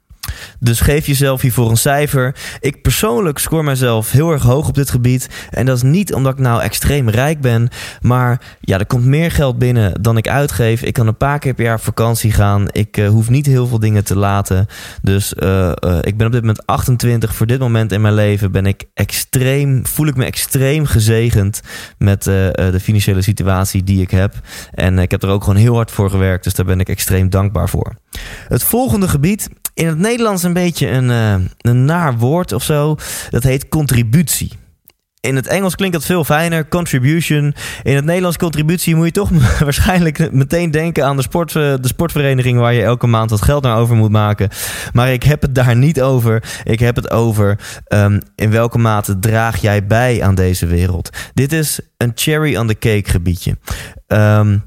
[0.61, 2.35] Dus geef jezelf hiervoor een cijfer.
[2.61, 5.29] Ik persoonlijk scoor mezelf heel erg hoog op dit gebied.
[5.51, 7.69] En dat is niet omdat ik nou extreem rijk ben.
[8.01, 10.83] Maar ja, er komt meer geld binnen dan ik uitgeef.
[10.83, 12.67] Ik kan een paar keer per jaar op vakantie gaan.
[12.71, 14.67] Ik uh, hoef niet heel veel dingen te laten.
[15.03, 17.35] Dus uh, uh, ik ben op dit moment 28.
[17.35, 21.61] Voor dit moment in mijn leven ben ik extreem, voel ik me extreem gezegend
[21.99, 24.35] met de financiële situatie die ik heb.
[24.75, 26.45] En ik heb er ook gewoon heel hard voor gewerkt.
[26.45, 27.95] Dus daar ben ik extreem dankbaar voor.
[28.49, 32.97] Het volgende gebied in het Nederlands een beetje een, uh, een naar woord of zo.
[33.31, 34.53] Dat heet contributie.
[35.21, 37.55] In het Engels klinkt dat veel fijner, contribution.
[37.83, 42.59] In het Nederlands contributie moet je toch waarschijnlijk meteen denken aan de, sport, de sportvereniging
[42.59, 44.49] waar je elke maand wat geld naar over moet maken.
[44.93, 46.61] Maar ik heb het daar niet over.
[46.65, 47.59] Ik heb het over
[47.89, 51.11] um, in welke mate draag jij bij aan deze wereld.
[51.35, 53.57] Dit is een cherry on the cake gebiedje.
[54.07, 54.63] Um,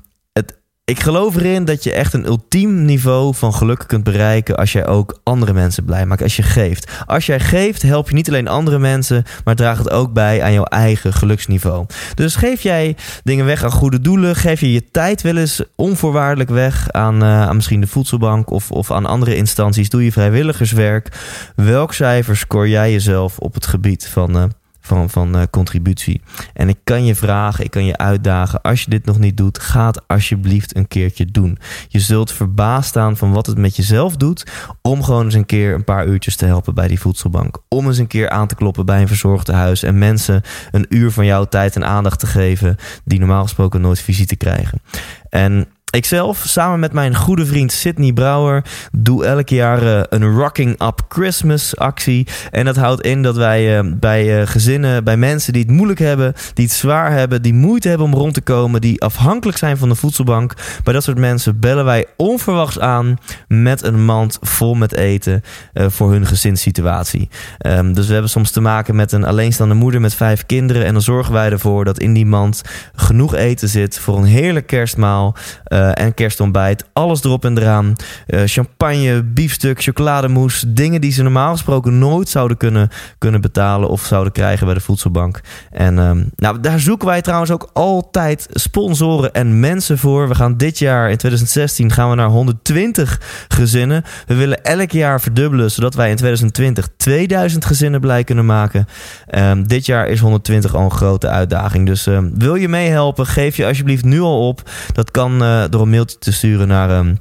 [0.89, 4.87] ik geloof erin dat je echt een ultiem niveau van geluk kunt bereiken als jij
[4.87, 6.91] ook andere mensen blij maakt, als je geeft.
[7.05, 10.53] Als jij geeft, help je niet alleen andere mensen, maar draagt het ook bij aan
[10.53, 11.85] jouw eigen geluksniveau.
[12.15, 16.49] Dus geef jij dingen weg aan goede doelen, geef je je tijd wel eens onvoorwaardelijk
[16.49, 21.09] weg aan, uh, aan misschien de voedselbank of, of aan andere instanties, doe je vrijwilligerswerk.
[21.55, 24.43] Welk cijfer score jij jezelf op het gebied van uh,
[24.89, 26.21] van, van uh, contributie.
[26.53, 28.61] En ik kan je vragen, ik kan je uitdagen.
[28.61, 31.57] Als je dit nog niet doet, ga het alsjeblieft een keertje doen.
[31.87, 34.45] Je zult verbaasd staan van wat het met jezelf doet.
[34.81, 37.57] Om gewoon eens een keer een paar uurtjes te helpen bij die voedselbank.
[37.67, 39.83] Om eens een keer aan te kloppen bij een verzorgde huis.
[39.83, 42.75] En mensen een uur van jouw tijd en aandacht te geven.
[43.05, 44.81] Die normaal gesproken nooit visite krijgen.
[45.29, 50.81] En Ikzelf, samen met mijn goede vriend Sidney Brouwer, doe elk jaar uh, een Rocking
[50.81, 52.27] Up Christmas actie.
[52.51, 55.99] En dat houdt in dat wij uh, bij uh, gezinnen, bij mensen die het moeilijk
[55.99, 59.77] hebben, die het zwaar hebben, die moeite hebben om rond te komen, die afhankelijk zijn
[59.77, 60.53] van de voedselbank.
[60.83, 65.41] Bij dat soort mensen bellen wij onverwachts aan met een mand vol met eten
[65.73, 67.29] voor hun gezinssituatie.
[67.67, 70.85] Um, dus we hebben soms te maken met een alleenstaande moeder met vijf kinderen.
[70.85, 72.61] En dan zorgen wij ervoor dat in die mand
[72.95, 75.35] genoeg eten zit voor een heerlijk kerstmaal.
[75.79, 76.85] Uh, en kerstontbijt.
[76.93, 77.95] Alles erop en eraan.
[78.27, 80.73] Uh, champagne, biefstuk, chocolademousse.
[80.73, 84.81] Dingen die ze normaal gesproken nooit zouden kunnen, kunnen betalen of zouden krijgen bij de
[84.81, 85.41] voedselbank.
[85.71, 90.27] En um, nou, daar zoeken wij trouwens ook altijd sponsoren en mensen voor.
[90.27, 94.03] We gaan dit jaar, in 2016, gaan we naar 120 gezinnen.
[94.27, 98.87] We willen elk jaar verdubbelen, zodat wij in 2020 2000 gezinnen blij kunnen maken.
[99.35, 101.85] Um, dit jaar is 120 al een grote uitdaging.
[101.85, 104.69] Dus um, wil je meehelpen, geef je alsjeblieft nu al op.
[104.93, 106.99] Dat kan uh, door een mailtje te sturen naar...
[106.99, 107.17] Um,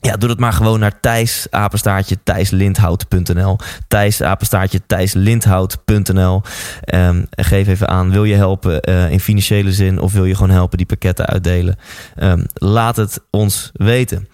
[0.00, 3.58] ja, doe dat maar gewoon naar Thijs, apenstaartje, thijslindhout.nl.
[3.88, 6.34] Thijs, apenstaartje, thijslindhout.nl.
[6.34, 9.98] Um, en geef even aan, wil je helpen uh, in financiële zin...
[9.98, 11.76] of wil je gewoon helpen die pakketten uitdelen?
[12.22, 14.28] Um, laat het ons weten.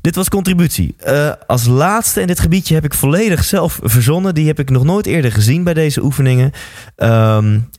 [0.00, 0.96] Dit was contributie.
[1.06, 4.34] Uh, als laatste in dit gebiedje heb ik volledig zelf verzonnen.
[4.34, 6.52] Die heb ik nog nooit eerder gezien bij deze oefeningen.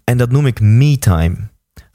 [0.03, 1.35] En dat noem ik me-time.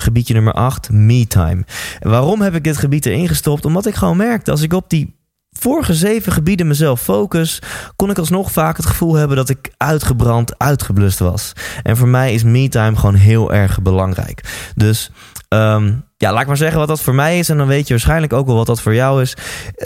[0.00, 1.64] Gebiedje nummer 8, me-time.
[2.00, 3.64] Waarom heb ik dit gebied erin gestopt?
[3.64, 5.18] Omdat ik gewoon merkte, als ik op die
[5.50, 7.62] vorige zeven gebieden mezelf focus,
[7.96, 11.52] kon ik alsnog vaak het gevoel hebben dat ik uitgebrand, uitgeblust was.
[11.82, 14.70] En voor mij is me-time gewoon heel erg belangrijk.
[14.74, 15.10] Dus
[15.48, 17.48] um, ja, laat ik maar zeggen wat dat voor mij is.
[17.48, 19.37] En dan weet je waarschijnlijk ook wel wat dat voor jou is.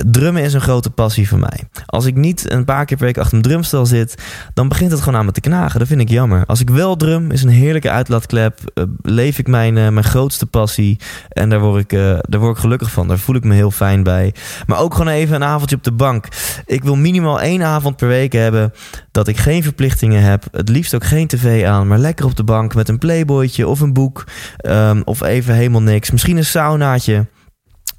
[0.07, 1.61] Drummen is een grote passie voor mij.
[1.87, 4.14] Als ik niet een paar keer per week achter een drumstel zit,
[4.55, 5.79] dan begint het gewoon aan me te knagen.
[5.79, 6.44] Dat vind ik jammer.
[6.47, 8.59] Als ik wel drum, is een heerlijke uitlaatklep.
[8.75, 10.99] Uh, leef ik mijn, uh, mijn grootste passie.
[11.29, 13.09] En daar word, ik, uh, daar word ik gelukkig van.
[13.09, 14.35] Daar voel ik me heel fijn bij.
[14.66, 16.29] Maar ook gewoon even een avondje op de bank.
[16.66, 18.73] Ik wil minimaal één avond per week hebben
[19.11, 20.44] dat ik geen verplichtingen heb.
[20.51, 23.81] Het liefst ook geen tv aan, maar lekker op de bank met een playboytje of
[23.81, 24.25] een boek.
[24.66, 27.27] Um, of even helemaal niks een saunaatje.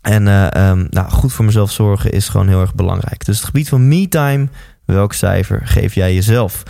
[0.01, 3.25] En uh, um, nou, goed voor mezelf zorgen is gewoon heel erg belangrijk.
[3.25, 4.47] Dus het gebied van me-time,
[4.85, 6.63] welk cijfer geef jij jezelf?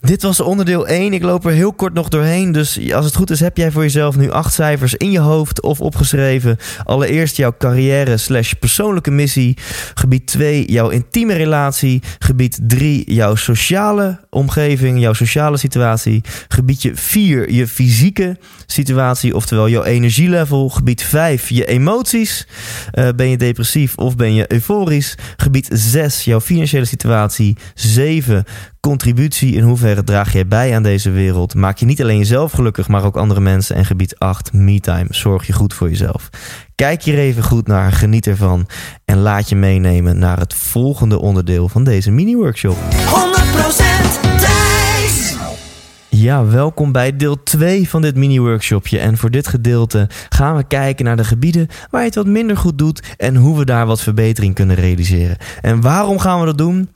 [0.00, 1.12] Dit was onderdeel 1.
[1.12, 2.52] Ik loop er heel kort nog doorheen.
[2.52, 5.62] Dus als het goed is, heb jij voor jezelf nu acht cijfers in je hoofd
[5.62, 6.56] of opgeschreven.
[6.84, 9.56] Allereerst jouw carrière slash persoonlijke missie.
[9.94, 12.02] Gebied 2, jouw intieme relatie.
[12.18, 16.24] Gebied 3, jouw sociale omgeving, jouw sociale situatie.
[16.48, 20.68] Gebiedje 4, je fysieke situatie, oftewel jouw energielevel.
[20.68, 22.46] Gebied 5, je emoties.
[22.94, 25.14] Uh, ben je depressief of ben je euforisch?
[25.36, 27.56] Gebied 6, jouw financiële situatie.
[27.74, 28.44] 7,
[28.86, 29.54] contributie.
[29.54, 31.54] In hoeverre draag jij bij aan deze wereld?
[31.54, 33.76] Maak je niet alleen jezelf gelukkig, maar ook andere mensen.
[33.76, 35.06] En gebied 8, me-time.
[35.10, 36.28] Zorg je goed voor jezelf.
[36.74, 38.66] Kijk hier even goed naar, geniet ervan.
[39.04, 42.76] En laat je meenemen naar het volgende onderdeel van deze mini-workshop.
[42.76, 42.76] 100%
[44.40, 45.36] Thijs!
[46.08, 48.98] Ja, welkom bij deel 2 van dit mini-workshopje.
[48.98, 52.56] En voor dit gedeelte gaan we kijken naar de gebieden waar je het wat minder
[52.56, 55.36] goed doet en hoe we daar wat verbetering kunnen realiseren.
[55.60, 56.88] En waarom gaan we dat doen?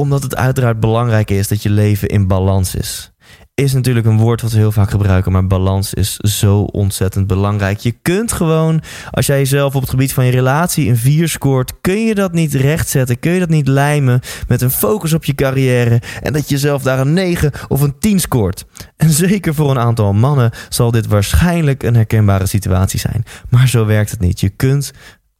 [0.00, 3.12] Omdat het uiteraard belangrijk is dat je leven in balans is.
[3.54, 7.78] Is natuurlijk een woord wat we heel vaak gebruiken, maar balans is zo ontzettend belangrijk.
[7.78, 11.72] Je kunt gewoon, als jij jezelf op het gebied van je relatie een 4 scoort,
[11.80, 15.34] kun je dat niet rechtzetten, kun je dat niet lijmen met een focus op je
[15.34, 18.66] carrière en dat je jezelf daar een 9 of een 10 scoort.
[18.96, 23.24] En zeker voor een aantal mannen zal dit waarschijnlijk een herkenbare situatie zijn.
[23.50, 24.40] Maar zo werkt het niet.
[24.40, 24.92] Je kunt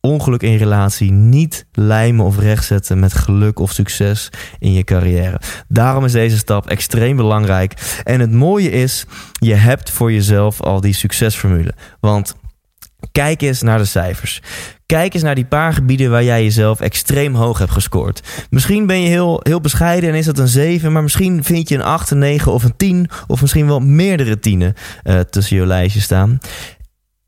[0.07, 5.40] ongeluk in relatie niet lijmen of rechtzetten met geluk of succes in je carrière.
[5.69, 8.01] Daarom is deze stap extreem belangrijk.
[8.05, 11.75] En het mooie is, je hebt voor jezelf al die succesformule.
[12.01, 12.35] Want
[13.12, 14.42] kijk eens naar de cijfers.
[14.87, 18.47] Kijk eens naar die paar gebieden waar jij jezelf extreem hoog hebt gescoord.
[18.51, 21.75] Misschien ben je heel, heel bescheiden en is dat een 7, maar misschien vind je
[21.75, 25.66] een 8, een 9 of een 10, of misschien wel meerdere tienen uh, tussen je
[25.66, 26.38] lijstje staan.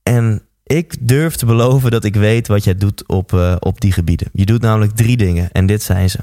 [0.03, 3.93] En ik durf te beloven dat ik weet wat jij doet op, uh, op die
[3.93, 4.29] gebieden.
[4.33, 6.19] Je doet namelijk drie dingen en dit zijn ze.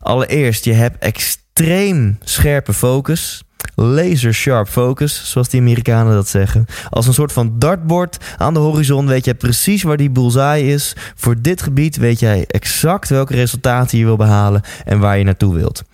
[0.00, 3.42] Allereerst, je hebt extreem scherpe focus.
[3.74, 6.66] Laser sharp focus, zoals die Amerikanen dat zeggen.
[6.90, 10.96] Als een soort van dartboard aan de horizon weet jij precies waar die bullseye is.
[11.14, 15.54] Voor dit gebied weet jij exact welke resultaten je wil behalen en waar je naartoe
[15.54, 15.84] wilt.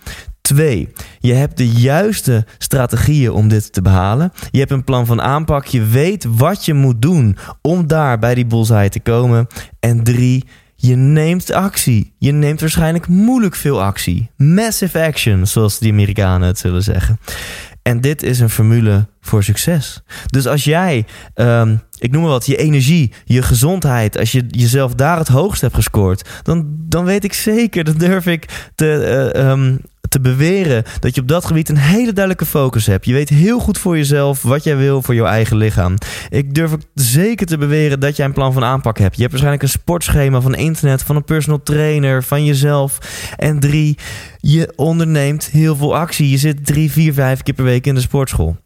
[0.45, 4.31] Twee, je hebt de juiste strategieën om dit te behalen.
[4.51, 5.65] Je hebt een plan van aanpak.
[5.65, 9.47] Je weet wat je moet doen om daar bij die bullseye te komen.
[9.79, 12.13] En drie, je neemt actie.
[12.17, 14.29] Je neemt waarschijnlijk moeilijk veel actie.
[14.37, 17.19] Massive action, zoals de Amerikanen het zullen zeggen.
[17.81, 20.03] En dit is een formule voor succes.
[20.25, 21.05] Dus als jij,
[21.35, 25.61] um, ik noem maar wat, je energie, je gezondheid, als je jezelf daar het hoogst
[25.61, 30.83] hebt gescoord, dan, dan weet ik zeker, dan durf ik te, uh, um, te beweren
[30.99, 33.05] dat je op dat gebied een hele duidelijke focus hebt.
[33.05, 35.95] Je weet heel goed voor jezelf wat jij wil voor jouw eigen lichaam.
[36.29, 39.15] Ik durf ook zeker te beweren dat jij een plan van aanpak hebt.
[39.15, 42.97] Je hebt waarschijnlijk een sportschema van internet, van een personal trainer, van jezelf.
[43.35, 43.97] En drie,
[44.39, 46.29] je onderneemt heel veel actie.
[46.29, 48.57] Je zit drie, vier, vijf keer per week in de sportschool.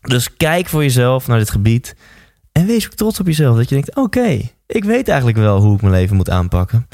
[0.00, 1.96] Dus kijk voor jezelf naar dit gebied.
[2.52, 3.56] En wees ook trots op jezelf.
[3.56, 6.86] Dat je denkt: oké, ik weet eigenlijk wel hoe ik mijn leven moet aanpakken.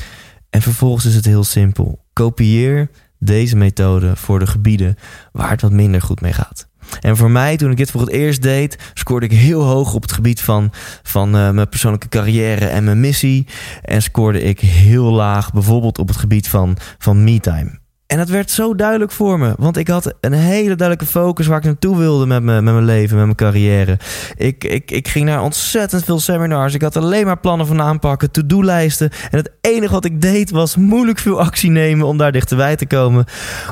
[0.51, 2.05] En vervolgens is het heel simpel.
[2.13, 2.91] Kopieer
[3.25, 4.97] deze methode voor de gebieden
[5.33, 6.67] waar het wat minder goed mee gaat.
[7.01, 10.03] En voor mij, toen ik dit voor het eerst deed, scoorde ik heel hoog op
[10.03, 13.47] het gebied van, van uh, mijn persoonlijke carrière en mijn missie.
[13.83, 17.82] En scoorde ik heel laag, bijvoorbeeld op het gebied van, van me-time.
[18.13, 19.55] En dat werd zo duidelijk voor me.
[19.59, 22.85] Want ik had een hele duidelijke focus waar ik naartoe wilde met, me, met mijn
[22.85, 23.99] leven, met mijn carrière.
[24.37, 26.75] Ik, ik, ik ging naar ontzettend veel seminars.
[26.75, 29.11] Ik had alleen maar plannen van aanpakken, to-do-lijsten.
[29.31, 32.87] En het enige wat ik deed was moeilijk veel actie nemen om daar dichterbij te
[32.87, 33.25] komen.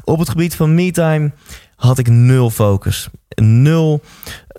[0.04, 1.32] Op het gebied van me-time
[1.76, 3.08] had ik nul focus.
[3.42, 4.02] Nul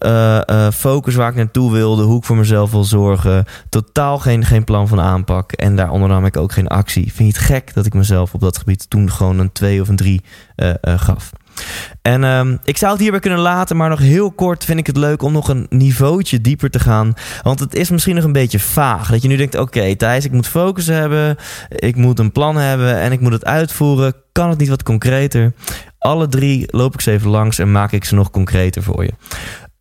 [0.06, 3.46] uh, uh, focus waar ik naartoe wilde, hoe ik voor mezelf wil zorgen.
[3.70, 5.52] Totaal geen, geen plan van aanpak.
[5.52, 7.14] En daar ondernam ik ook geen actie.
[7.14, 9.88] Vind je het gek dat ik mezelf op dat gebied toen gewoon een 2 of
[9.88, 10.22] een 3
[10.56, 11.32] uh, gaf?
[12.02, 14.98] En um, ik zou het hierbij kunnen laten, maar nog heel kort vind ik het
[14.98, 17.14] leuk om nog een niveautje dieper te gaan.
[17.42, 19.10] Want het is misschien nog een beetje vaag.
[19.10, 21.38] Dat je nu denkt: oké, Thijs, ik moet focus hebben,
[21.70, 24.14] ik moet een plan hebben en ik moet het uitvoeren.
[24.32, 25.54] Kan het niet wat concreter?
[25.98, 29.12] Alle drie loop ik ze even langs en maak ik ze nog concreter voor je.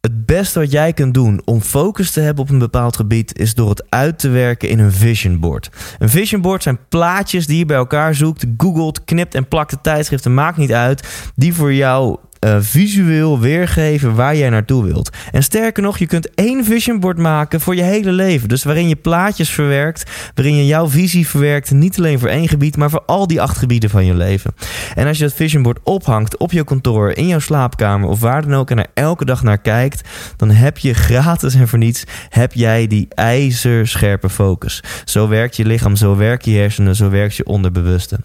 [0.01, 3.55] Het beste wat jij kunt doen om focus te hebben op een bepaald gebied is
[3.55, 5.71] door het uit te werken in een vision board.
[5.99, 9.81] Een vision board zijn plaatjes die je bij elkaar zoekt, googelt, knipt en plakt de
[9.81, 15.11] tijdschriften, maakt niet uit, die voor jou uh, visueel weergeven waar jij naartoe wilt.
[15.33, 18.49] En sterker nog, je kunt één vision board maken voor je hele leven.
[18.49, 22.77] Dus waarin je plaatjes verwerkt, waarin je jouw visie verwerkt, niet alleen voor één gebied,
[22.77, 24.55] maar voor al die acht gebieden van je leven.
[24.95, 28.43] En als je dat vision board ophangt op je kantoor, in jouw slaapkamer of waar
[28.43, 32.05] dan ook en er elke dag naar kijkt, dan heb je gratis en voor niets
[32.29, 34.83] heb jij die ijzerscherpe focus.
[35.05, 38.19] Zo werkt je lichaam, zo werken je hersenen, zo werkt je onderbewuste.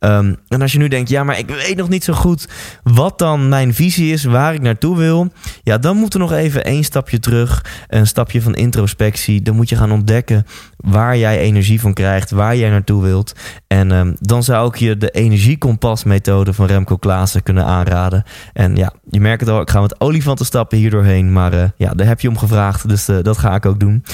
[0.00, 2.48] Um, en als je nu denkt, ja, maar ik weet nog niet zo goed
[2.82, 5.32] wat dan mijn visie is, waar ik naartoe wil.
[5.62, 9.42] Ja, dan moet er nog even één stapje terug, een stapje van introspectie.
[9.42, 13.32] Dan moet je gaan ontdekken waar jij energie van krijgt, waar jij naartoe wilt.
[13.66, 18.22] En um, dan zou ik je de energiekompasmethode van Remco Klaassen kunnen aanraden.
[18.52, 21.32] En ja, je merkt het al, ik ga met olifanten stappen hier doorheen.
[21.32, 24.04] Maar uh, ja, daar heb je om gevraagd, dus uh, dat ga ik ook doen.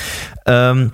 [0.44, 0.92] Um,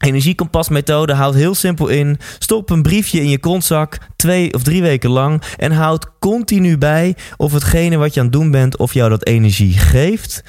[0.00, 2.18] Energiekompasmethode houdt heel simpel in.
[2.38, 7.16] Stop een briefje in je kontzak twee of drie weken lang en houd continu bij
[7.36, 10.44] of hetgene wat je aan het doen bent, of jou dat energie geeft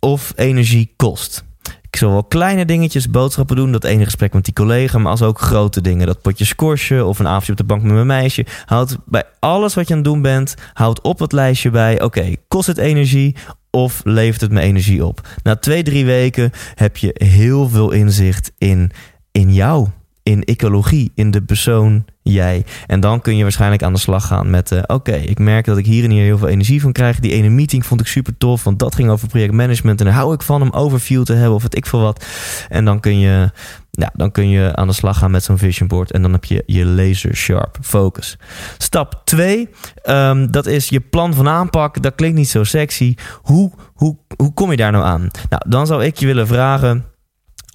[0.00, 1.44] of energie kost.
[1.90, 5.22] Ik zal wel kleine dingetjes, boodschappen doen, dat ene gesprek met die collega, maar als
[5.22, 6.06] ook grote dingen.
[6.06, 8.46] Dat potje squashen of een avondje op de bank met mijn meisje.
[8.64, 12.02] Houd bij alles wat je aan het doen bent, houd op het lijstje bij.
[12.02, 13.36] Oké, kost het energie
[13.74, 15.28] of levert het me energie op?
[15.42, 18.90] Na twee, drie weken heb je heel veel inzicht in,
[19.32, 19.88] in jou,
[20.24, 22.64] in ecologie, in de persoon jij.
[22.86, 24.70] En dan kun je waarschijnlijk aan de slag gaan met...
[24.70, 27.20] Uh, oké, ik merk dat ik hier en hier heel veel energie van krijg.
[27.20, 30.00] Die ene meeting vond ik super tof, want dat ging over projectmanagement...
[30.00, 32.26] en daar hou ik van om overview te hebben of het ik veel wat.
[32.68, 33.50] En dan kun je,
[33.90, 36.12] ja, dan kun je aan de slag gaan met zo'n vision board...
[36.12, 38.38] en dan heb je je laser sharp focus.
[38.78, 39.68] Stap 2, um,
[40.02, 42.02] ehm, dat is je plan van aanpak.
[42.02, 43.14] Dat klinkt niet zo sexy.
[43.42, 45.30] Hoe, hoe, hoe kom je daar nou aan?
[45.48, 47.04] Nou, dan zou ik je willen vragen...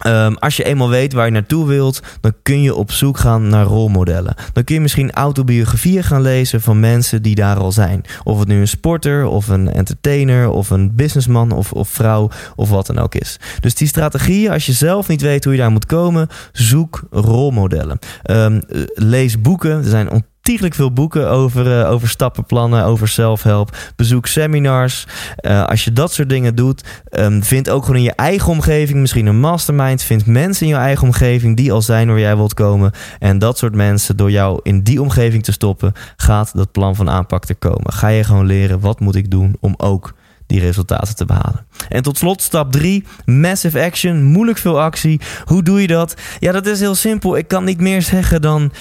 [0.07, 3.47] Um, als je eenmaal weet waar je naartoe wilt, dan kun je op zoek gaan
[3.47, 4.35] naar rolmodellen.
[4.53, 8.03] Dan kun je misschien autobiografieën gaan lezen van mensen die daar al zijn.
[8.23, 12.69] Of het nu een sporter, of een entertainer, of een businessman, of, of vrouw, of
[12.69, 13.39] wat dan ook is.
[13.59, 17.99] Dus die strategieën, als je zelf niet weet hoe je daar moet komen, zoek rolmodellen.
[18.31, 18.61] Um,
[18.93, 19.71] lees boeken.
[19.71, 23.77] Er zijn ontiegelijk veel boeken over, uh, over stappenplannen, over self-help.
[23.95, 25.07] Bezoek seminars.
[25.41, 28.99] Uh, als je dat soort dingen doet, um, vind ook gewoon in je eigen omgeving
[28.99, 30.03] misschien een mastermind.
[30.03, 32.91] Vind mensen in je eigen omgeving die al zijn waar jij wilt komen.
[33.19, 37.09] En dat soort mensen, door jou in die omgeving te stoppen, gaat dat plan van
[37.09, 37.93] aanpak te komen.
[37.93, 40.13] Ga je gewoon leren, wat moet ik doen om ook
[40.49, 41.65] die resultaten te behalen.
[41.89, 45.21] En tot slot stap 3, massive action, moeilijk veel actie.
[45.45, 46.15] Hoe doe je dat?
[46.39, 47.37] Ja, dat is heel simpel.
[47.37, 48.71] Ik kan niet meer zeggen dan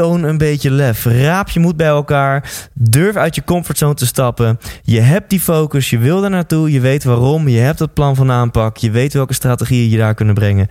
[0.00, 1.04] Toon een beetje lef.
[1.04, 2.68] Raap je moed bij elkaar.
[2.72, 4.58] Durf uit je comfortzone te stappen.
[4.82, 5.90] Je hebt die focus.
[5.90, 6.72] Je wil daar naartoe.
[6.72, 7.48] Je weet waarom.
[7.48, 8.76] Je hebt het plan van aanpak.
[8.76, 10.68] Je weet welke strategieën je daar kunnen brengen.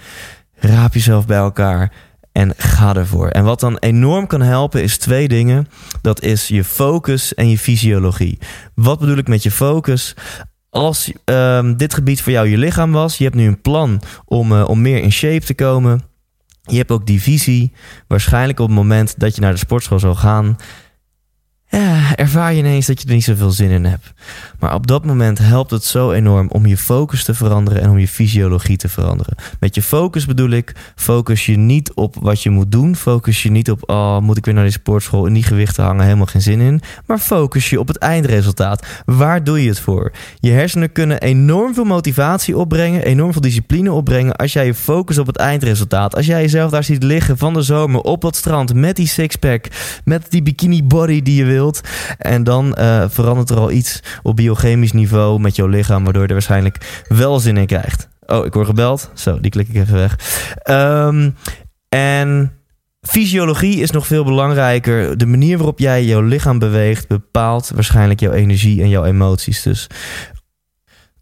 [0.55, 1.91] Raap jezelf bij elkaar.
[2.31, 3.27] En ga ervoor.
[3.27, 5.67] En wat dan enorm kan helpen is twee dingen.
[6.01, 8.39] Dat is je focus en je fysiologie.
[8.75, 10.15] Wat bedoel ik met je focus?
[10.69, 14.51] Als um, dit gebied voor jou je lichaam was, je hebt nu een plan om,
[14.51, 16.11] uh, om meer in shape te komen
[16.63, 17.71] je hebt ook die visie.
[18.07, 20.57] Waarschijnlijk op het moment dat je naar de sportschool zou gaan,
[21.77, 24.13] ja, ervaar je ineens dat je er niet zoveel zin in hebt.
[24.59, 27.97] Maar op dat moment helpt het zo enorm om je focus te veranderen en om
[27.97, 29.35] je fysiologie te veranderen.
[29.59, 32.95] Met je focus bedoel ik, focus je niet op wat je moet doen.
[32.95, 36.03] Focus je niet op, oh, moet ik weer naar die sportschool en die gewichten hangen,
[36.03, 36.81] helemaal geen zin in.
[37.05, 38.85] Maar focus je op het eindresultaat.
[39.05, 40.11] Waar doe je het voor?
[40.39, 45.17] Je hersenen kunnen enorm veel motivatie opbrengen, enorm veel discipline opbrengen als jij je focus
[45.17, 46.15] op het eindresultaat.
[46.15, 49.65] Als jij jezelf daar ziet liggen van de zomer op dat strand met die sixpack,
[50.05, 51.62] met die bikini body die je wil
[52.17, 56.27] en dan uh, verandert er al iets op biochemisch niveau met jouw lichaam, waardoor je
[56.27, 58.09] er waarschijnlijk wel zin in krijgt.
[58.25, 59.11] Oh, ik word gebeld.
[59.13, 60.17] Zo, die klik ik even weg.
[60.69, 61.35] Um,
[61.89, 62.51] en
[63.01, 65.17] fysiologie is nog veel belangrijker.
[65.17, 69.61] De manier waarop jij jouw lichaam beweegt bepaalt waarschijnlijk jouw energie en jouw emoties.
[69.61, 69.87] Dus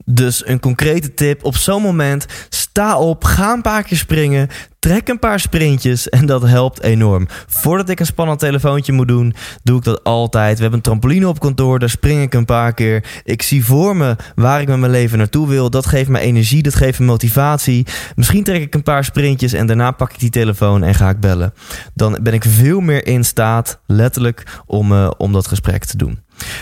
[0.06, 4.50] dus een concrete tip: op zo'n moment sta op, ga een paar keer springen,
[4.82, 7.28] trek een paar sprintjes en dat helpt enorm.
[7.48, 10.56] Voordat ik een spannend telefoontje moet doen, doe ik dat altijd.
[10.56, 13.22] We hebben een trampoline op kantoor, daar spring ik een paar keer.
[13.24, 15.70] Ik zie voor me waar ik met mijn leven naartoe wil.
[15.70, 17.86] Dat geeft me energie, dat geeft me motivatie.
[18.16, 21.20] Misschien trek ik een paar sprintjes en daarna pak ik die telefoon en ga ik
[21.20, 21.54] bellen.
[21.94, 26.20] Dan ben ik veel meer in staat, letterlijk, om, uh, om dat gesprek te doen.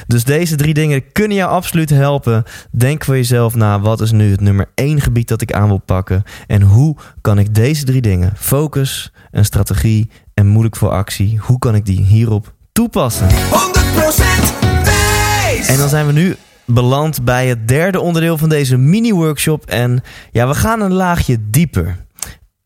[0.07, 2.43] Dus deze drie dingen kunnen jou absoluut helpen.
[2.71, 5.77] Denk voor jezelf na, wat is nu het nummer één gebied dat ik aan wil
[5.77, 6.23] pakken?
[6.47, 11.59] En hoe kan ik deze drie dingen, focus, een strategie en moeilijk voor actie, hoe
[11.59, 13.27] kan ik die hierop toepassen?
[13.29, 13.31] 100%
[15.67, 19.65] En dan zijn we nu beland bij het derde onderdeel van deze mini-workshop.
[19.65, 21.97] En ja, we gaan een laagje dieper.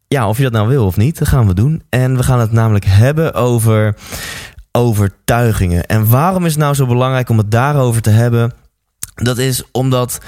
[0.07, 1.83] Ja, of je dat nou wil of niet, dat gaan we doen.
[1.89, 3.95] En we gaan het namelijk hebben over
[4.71, 5.85] overtuigingen.
[5.85, 8.53] En waarom is het nou zo belangrijk om het daarover te hebben?
[9.15, 10.19] Dat is omdat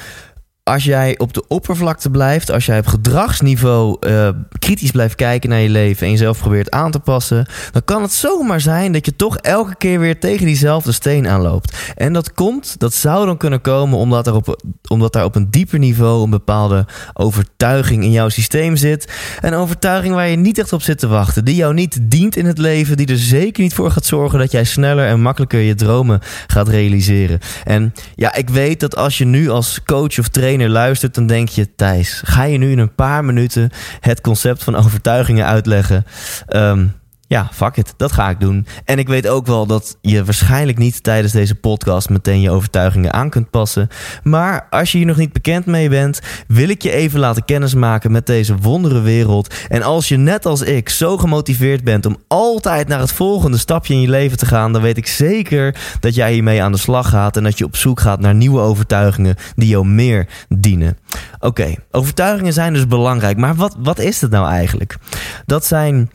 [0.72, 5.60] als jij op de oppervlakte blijft, als jij op gedragsniveau uh, kritisch blijft kijken naar
[5.60, 9.16] je leven en jezelf probeert aan te passen, dan kan het zomaar zijn dat je
[9.16, 11.78] toch elke keer weer tegen diezelfde steen aanloopt.
[11.96, 15.52] En dat komt, dat zou dan kunnen komen omdat er op, omdat daar op een
[15.52, 19.14] dieper niveau een bepaalde overtuiging in jouw systeem zit.
[19.42, 22.46] Een overtuiging waar je niet echt op zit te wachten, die jou niet dient in
[22.46, 25.76] het leven, die er zeker niet voor gaat zorgen dat jij sneller en makkelijker je
[25.76, 27.40] dromen gaat realiseren.
[27.64, 31.50] En ja, ik weet dat als je nu als coach of trainer luistert, dan denk
[31.50, 36.06] je: Thijs, ga je nu in een paar minuten het concept van overtuigingen uitleggen?
[36.50, 36.94] Um,
[37.28, 38.68] ja, fuck it, dat ga ik doen.
[38.86, 43.14] En ik weet ook wel dat je waarschijnlijk niet tijdens deze podcast meteen je overtuigingen
[43.14, 43.88] aan kunt passen.
[44.24, 48.12] Maar als je hier nog niet bekend mee bent, wil ik je even laten kennismaken
[48.12, 49.54] met deze wondere wereld.
[49.68, 53.94] En als je net als ik zo gemotiveerd bent om altijd naar het volgende stapje
[53.94, 57.10] in je leven te gaan, dan weet ik zeker dat jij hiermee aan de slag
[57.10, 60.98] gaat en dat je op zoek gaat naar nieuwe overtuigingen die jou meer dienen.
[61.40, 64.98] Oké, overtuigingen zijn dus belangrijk, maar wat, wat is het nou eigenlijk?
[65.46, 66.10] Dat zijn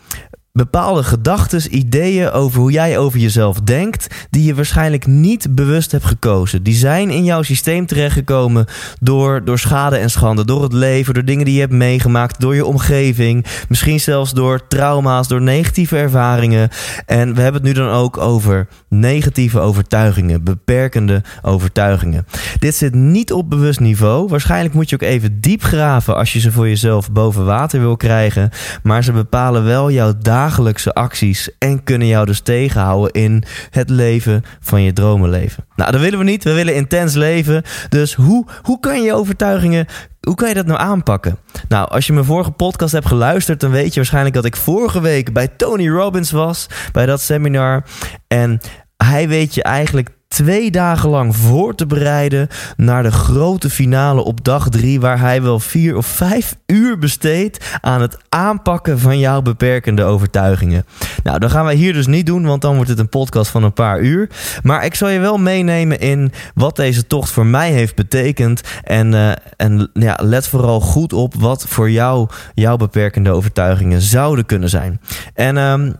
[0.60, 6.04] bepaalde gedachten, ideeën over hoe jij over jezelf denkt, die je waarschijnlijk niet bewust hebt
[6.04, 6.62] gekozen.
[6.62, 8.66] Die zijn in jouw systeem terechtgekomen
[9.00, 12.54] door, door schade en schande, door het leven, door dingen die je hebt meegemaakt, door
[12.54, 16.68] je omgeving, misschien zelfs door trauma's, door negatieve ervaringen.
[17.06, 22.26] En we hebben het nu dan ook over negatieve overtuigingen, beperkende overtuigingen.
[22.58, 24.28] Dit zit niet op bewust niveau.
[24.28, 27.96] Waarschijnlijk moet je ook even diep graven als je ze voor jezelf boven water wil
[27.96, 28.50] krijgen,
[28.82, 33.90] maar ze bepalen wel jouw dagelijkse dagelijkse acties en kunnen jou dus tegenhouden in het
[33.90, 35.64] leven van je dromenleven.
[35.76, 36.44] Nou, dat willen we niet.
[36.44, 37.62] We willen intens leven.
[37.88, 39.86] Dus hoe, hoe kan je overtuigingen
[40.20, 41.38] hoe kan je dat nou aanpakken?
[41.68, 45.00] Nou, als je mijn vorige podcast hebt geluisterd, dan weet je waarschijnlijk dat ik vorige
[45.00, 47.84] week bij Tony Robbins was, bij dat seminar.
[48.28, 48.60] En
[48.96, 54.44] hij weet je eigenlijk twee dagen lang voor te bereiden naar de grote finale op
[54.44, 59.42] dag drie, waar hij wel vier of vijf uur besteedt aan het aanpakken van jouw
[59.42, 60.84] beperkende overtuigingen.
[61.22, 63.62] Nou, dat gaan wij hier dus niet doen, want dan wordt het een podcast van
[63.62, 64.30] een paar uur.
[64.62, 68.62] Maar ik zal je wel meenemen in wat deze tocht voor mij heeft betekend.
[68.82, 74.46] En, uh, en ja, let vooral goed op wat voor jou jouw beperkende overtuigingen zouden
[74.46, 75.00] kunnen zijn.
[75.34, 75.96] En um,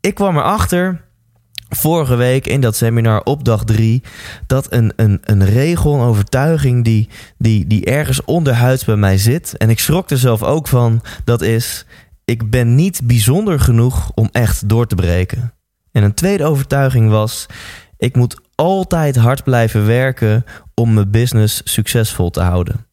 [0.00, 1.00] ik kwam erachter
[1.76, 4.02] vorige week in dat seminar op dag drie
[4.46, 7.08] dat een, een, een regel, een overtuiging die,
[7.38, 9.56] die, die ergens onderhuids bij mij zit.
[9.56, 11.02] En ik schrok er zelf ook van.
[11.24, 11.86] Dat is,
[12.24, 15.52] ik ben niet bijzonder genoeg om echt door te breken.
[15.92, 17.46] En een tweede overtuiging was,
[17.96, 20.44] ik moet altijd hard blijven werken
[20.74, 22.86] om mijn business succesvol te houden.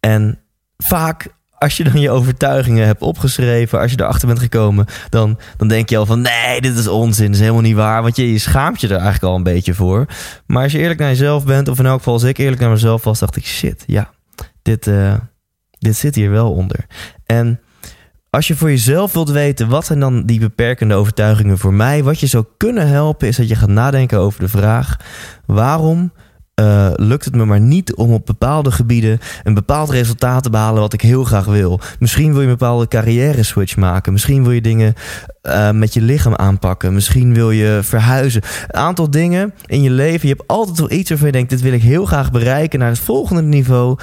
[0.00, 0.38] En
[0.76, 1.28] vaak
[1.62, 5.88] als je dan je overtuigingen hebt opgeschreven, als je erachter bent gekomen, dan, dan denk
[5.88, 8.02] je al van nee, dit is onzin, is helemaal niet waar.
[8.02, 10.06] Want je, je schaamt je er eigenlijk al een beetje voor.
[10.46, 12.70] Maar als je eerlijk naar jezelf bent, of in elk geval als ik eerlijk naar
[12.70, 14.10] mezelf was, dacht ik shit, ja,
[14.62, 15.14] dit, uh,
[15.78, 16.86] dit zit hier wel onder.
[17.26, 17.60] En
[18.30, 22.02] als je voor jezelf wilt weten, wat zijn dan die beperkende overtuigingen voor mij?
[22.02, 24.96] Wat je zou kunnen helpen, is dat je gaat nadenken over de vraag:
[25.46, 26.12] waarom
[26.60, 30.80] uh, lukt het me maar niet om op bepaalde gebieden een bepaald resultaat te behalen
[30.80, 31.80] wat ik heel graag wil.
[31.98, 34.12] Misschien wil je een bepaalde carrière switch maken.
[34.12, 34.94] Misschien wil je dingen
[35.42, 36.94] uh, met je lichaam aanpakken.
[36.94, 38.42] Misschien wil je verhuizen.
[38.68, 40.28] Een aantal dingen in je leven.
[40.28, 42.88] Je hebt altijd wel iets waarvan je denkt: dit wil ik heel graag bereiken naar
[42.88, 43.98] het volgende niveau.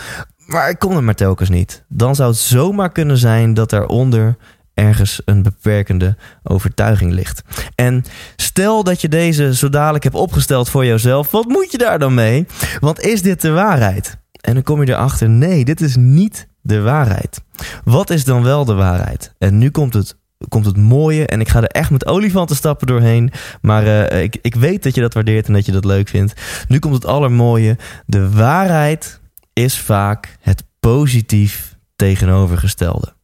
[0.45, 1.83] Maar ik kom er maar telkens niet.
[1.87, 4.37] Dan zou het zomaar kunnen zijn dat daaronder
[4.79, 7.41] ergens een beperkende overtuiging ligt.
[7.75, 8.03] En
[8.35, 12.13] stel dat je deze zo dadelijk hebt opgesteld voor jezelf, wat moet je daar dan
[12.13, 12.45] mee?
[12.79, 14.17] Want is dit de waarheid?
[14.41, 17.41] En dan kom je erachter, nee, dit is niet de waarheid.
[17.83, 19.33] Wat is dan wel de waarheid?
[19.37, 20.17] En nu komt het,
[20.47, 23.31] komt het mooie en ik ga er echt met olifantenstappen doorheen.
[23.61, 26.33] Maar uh, ik, ik weet dat je dat waardeert en dat je dat leuk vindt.
[26.67, 27.77] Nu komt het allermooie.
[28.05, 29.19] De waarheid
[29.53, 33.17] is vaak het positief tegenovergestelde.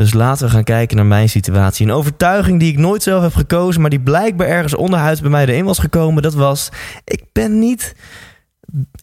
[0.00, 1.86] Dus laten we gaan kijken naar mijn situatie.
[1.86, 5.46] Een overtuiging die ik nooit zelf heb gekozen, maar die blijkbaar ergens onderhuids bij mij
[5.46, 6.22] erin was gekomen.
[6.22, 6.68] Dat was:
[7.04, 7.94] ik ben niet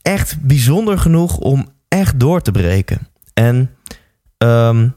[0.01, 3.07] echt bijzonder genoeg om echt door te breken.
[3.33, 3.69] En
[4.37, 4.95] um,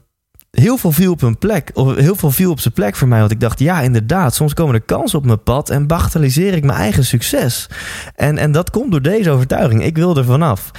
[0.51, 3.21] heel veel viel op een plek, of heel veel viel op zijn plek voor mij.
[3.21, 6.65] Want ik dacht, ja, inderdaad, soms komen er kansen op mijn pad en bagatelliseer ik
[6.65, 7.69] mijn eigen succes.
[8.15, 9.85] En, en dat komt door deze overtuiging.
[9.85, 10.71] Ik wil er vanaf.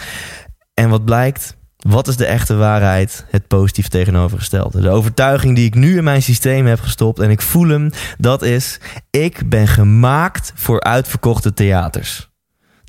[0.73, 1.59] En wat blijkt?
[1.87, 3.25] Wat is de echte waarheid?
[3.29, 4.81] Het positief tegenovergestelde.
[4.81, 8.41] De overtuiging die ik nu in mijn systeem heb gestopt en ik voel hem, dat
[8.41, 8.79] is:
[9.09, 12.29] ik ben gemaakt voor uitverkochte theaters.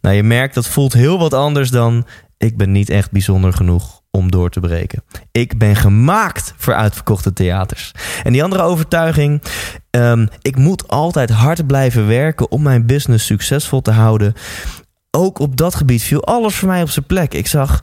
[0.00, 2.06] Nou, je merkt dat voelt heel wat anders dan
[2.38, 5.04] ik ben niet echt bijzonder genoeg om door te breken.
[5.32, 7.92] Ik ben gemaakt voor uitverkochte theaters.
[8.22, 9.42] En die andere overtuiging,
[9.90, 14.34] um, ik moet altijd hard blijven werken om mijn business succesvol te houden.
[15.10, 17.34] Ook op dat gebied viel alles voor mij op zijn plek.
[17.34, 17.80] Ik zag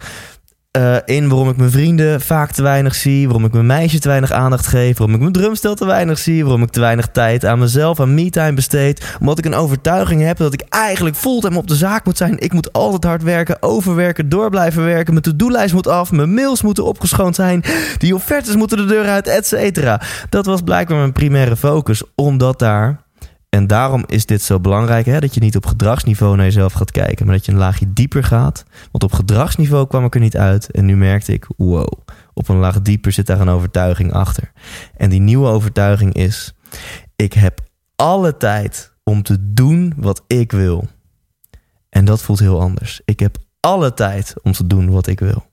[0.78, 4.08] uh, in waarom ik mijn vrienden vaak te weinig zie, waarom ik mijn meisje te
[4.08, 7.46] weinig aandacht geef, waarom ik mijn drumstel te weinig zie, waarom ik te weinig tijd
[7.46, 11.68] aan mezelf, aan me-time besteed, omdat ik een overtuiging heb dat ik eigenlijk fulltime op
[11.68, 12.40] de zaak moet zijn.
[12.40, 16.62] Ik moet altijd hard werken, overwerken, door blijven werken, mijn to-do-lijst moet af, mijn mails
[16.62, 17.64] moeten opgeschoond zijn,
[17.98, 20.02] die offertes moeten de deur uit, et cetera.
[20.30, 23.08] Dat was blijkbaar mijn primaire focus, omdat daar
[23.50, 26.92] en daarom is dit zo belangrijk, hè, dat je niet op gedragsniveau naar jezelf gaat
[26.92, 28.64] kijken, maar dat je een laagje dieper gaat.
[28.92, 31.92] Want op gedragsniveau kwam ik er niet uit en nu merkte ik, wow,
[32.34, 34.52] op een laag dieper zit daar een overtuiging achter.
[34.98, 36.54] En die nieuwe overtuiging is,
[37.16, 37.62] ik heb
[37.96, 40.88] alle tijd om te doen wat ik wil.
[41.90, 43.02] En dat voelt heel anders.
[43.06, 45.49] Ik heb alle tijd om te doen wat ik wil.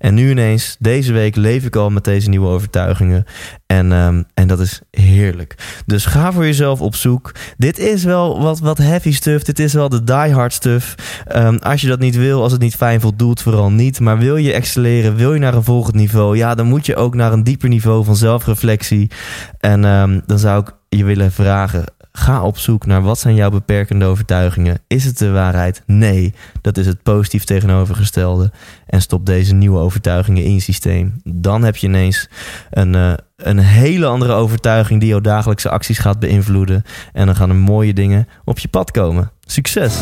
[0.00, 3.24] En nu ineens, deze week leef ik al met deze nieuwe overtuigingen.
[3.66, 5.82] En, um, en dat is heerlijk.
[5.86, 7.32] Dus ga voor jezelf op zoek.
[7.56, 9.44] Dit is wel wat, wat heavy stuff.
[9.44, 10.94] Dit is wel de die hard stuff.
[11.36, 14.00] Um, als je dat niet wil, als het niet fijn voelt, doe het vooral niet.
[14.00, 16.36] Maar wil je excelleren, wil je naar een volgend niveau?
[16.36, 19.10] Ja, dan moet je ook naar een dieper niveau van zelfreflectie.
[19.58, 23.50] En um, dan zou ik je willen vragen Ga op zoek naar wat zijn jouw
[23.50, 24.80] beperkende overtuigingen.
[24.86, 25.82] Is het de waarheid?
[25.86, 28.52] Nee, dat is het positief tegenovergestelde.
[28.86, 31.20] En stop deze nieuwe overtuigingen in je systeem.
[31.24, 32.28] Dan heb je ineens
[32.70, 36.82] een, uh, een hele andere overtuiging die jouw dagelijkse acties gaat beïnvloeden.
[37.12, 39.30] En dan gaan er mooie dingen op je pad komen.
[39.46, 39.94] Succes!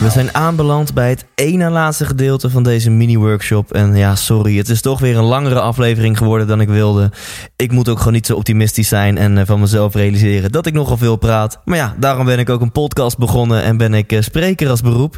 [0.00, 3.72] 100% we zijn aanbeland bij het ene laatste gedeelte van deze mini-workshop.
[3.72, 7.10] En ja, sorry, het is toch weer een langere aflevering geworden dan ik wilde.
[7.56, 10.72] Ik moet ook gewoon niet zo optimistisch zijn en uh, van mezelf realiseren dat ik
[10.72, 11.60] nogal veel praat.
[11.64, 14.80] Maar ja, daarom ben ik ook een podcast begonnen en ben ik uh, spreker als
[14.80, 15.16] beroep.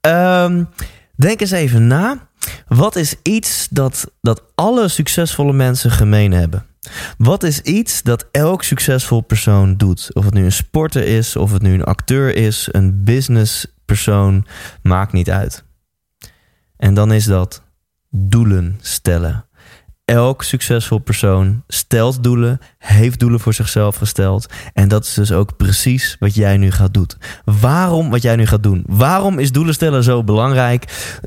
[0.00, 0.68] Um,
[1.16, 2.28] denk eens even na.
[2.68, 6.66] Wat is iets dat, dat alle succesvolle mensen gemeen hebben?
[7.18, 10.10] Wat is iets dat elk succesvol persoon doet?
[10.12, 14.46] Of het nu een sporter is, of het nu een acteur is, een business persoon,
[14.82, 15.64] maakt niet uit.
[16.76, 17.62] En dan is dat
[18.10, 19.48] doelen stellen.
[20.04, 24.46] Elk succesvol persoon stelt doelen, heeft doelen voor zichzelf gesteld.
[24.72, 27.10] En dat is dus ook precies wat jij nu gaat doen.
[27.44, 28.84] Waarom wat jij nu gaat doen?
[28.86, 30.84] Waarom is doelen stellen zo belangrijk?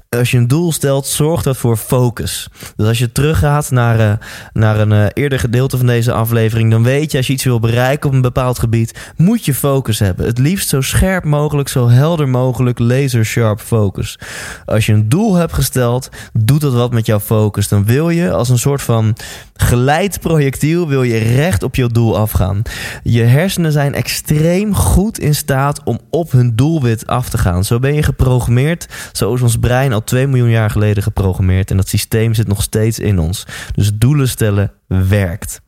[0.09, 2.49] Als je een doel stelt, zorgt dat voor focus.
[2.75, 4.11] Dus als je teruggaat naar, uh,
[4.53, 7.59] naar een uh, eerder gedeelte van deze aflevering, dan weet je als je iets wil
[7.59, 10.25] bereiken op een bepaald gebied, moet je focus hebben.
[10.25, 14.19] Het liefst zo scherp mogelijk, zo helder mogelijk, laser sharp focus.
[14.65, 17.67] Als je een doel hebt gesteld, doet dat wat met jouw focus.
[17.67, 19.15] Dan wil je als een soort van
[19.53, 22.61] geleid projectiel wil je recht op je doel afgaan.
[23.03, 27.63] Je hersenen zijn extreem goed in staat om op hun doelwit af te gaan.
[27.63, 28.87] Zo ben je geprogrammeerd.
[29.11, 31.71] Zo is ons brein al 2 miljoen jaar geleden geprogrammeerd.
[31.71, 33.45] En dat systeem zit nog steeds in ons.
[33.75, 35.61] Dus doelen stellen werkt.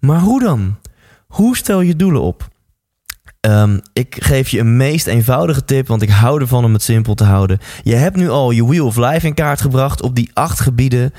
[0.00, 0.76] Maar hoe dan?
[1.26, 2.48] Hoe stel je doelen op?
[3.40, 7.14] Um, ik geef je een meest eenvoudige tip, want ik hou ervan om het simpel
[7.14, 7.58] te houden.
[7.82, 11.12] Je hebt nu al je Wheel of Life in kaart gebracht op die acht gebieden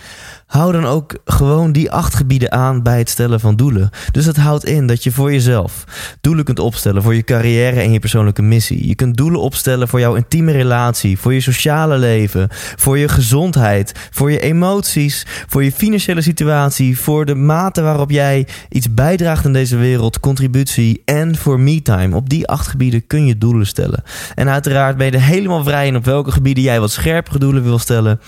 [0.50, 3.89] hou dan ook gewoon die acht gebieden aan bij het stellen van doelen.
[4.12, 5.84] Dus dat houdt in dat je voor jezelf
[6.22, 8.88] doelen kunt opstellen voor je carrière en je persoonlijke missie.
[8.88, 14.10] Je kunt doelen opstellen voor jouw intieme relatie, voor je sociale leven, voor je gezondheid,
[14.12, 19.54] voor je emoties, voor je financiële situatie, voor de mate waarop jij iets bijdraagt in
[19.54, 22.16] deze wereld, contributie en voor me-time.
[22.16, 24.04] Op die acht gebieden kun je doelen stellen.
[24.36, 27.64] En uiteraard ben je er helemaal vrij in op welke gebieden jij wat scherpere doelen
[27.64, 28.20] wil stellen.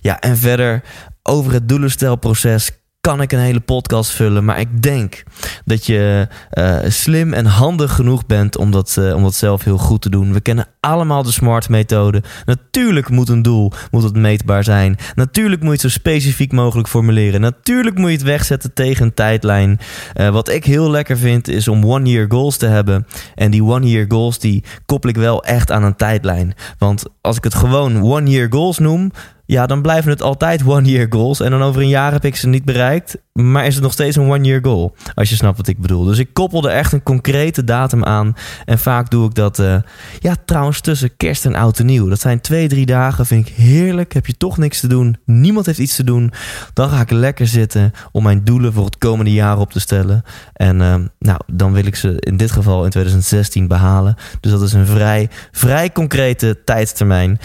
[0.00, 0.82] Ja, en verder
[1.26, 2.70] over het doelenstelproces
[3.06, 4.44] kan ik een hele podcast vullen.
[4.44, 5.22] Maar ik denk
[5.64, 9.78] dat je uh, slim en handig genoeg bent om dat, uh, om dat zelf heel
[9.78, 10.32] goed te doen.
[10.32, 12.22] We kennen allemaal de SMART methode.
[12.44, 14.96] Natuurlijk moet een doel moet het meetbaar zijn.
[15.14, 17.40] Natuurlijk moet je het zo specifiek mogelijk formuleren.
[17.40, 19.78] Natuurlijk moet je het wegzetten tegen een tijdlijn.
[20.14, 23.06] Uh, wat ik heel lekker vind is om one year goals te hebben.
[23.34, 26.54] En die one year goals die koppel ik wel echt aan een tijdlijn.
[26.78, 29.10] Want als ik het gewoon one year goals noem
[29.46, 31.40] ja, dan blijven het altijd one-year goals.
[31.40, 33.16] En dan over een jaar heb ik ze niet bereikt.
[33.32, 34.96] Maar is het nog steeds een one-year goal?
[35.14, 36.04] Als je snapt wat ik bedoel.
[36.04, 38.34] Dus ik koppel er echt een concrete datum aan.
[38.64, 39.76] En vaak doe ik dat, uh,
[40.18, 42.08] ja, trouwens, tussen kerst en oud en nieuw.
[42.08, 43.26] Dat zijn twee, drie dagen.
[43.26, 44.12] Vind ik heerlijk.
[44.12, 45.16] Heb je toch niks te doen.
[45.24, 46.32] Niemand heeft iets te doen.
[46.72, 50.22] Dan ga ik lekker zitten om mijn doelen voor het komende jaar op te stellen.
[50.52, 54.14] En uh, nou, dan wil ik ze in dit geval in 2016 behalen.
[54.40, 57.38] Dus dat is een vrij, vrij concrete tijdstermijn.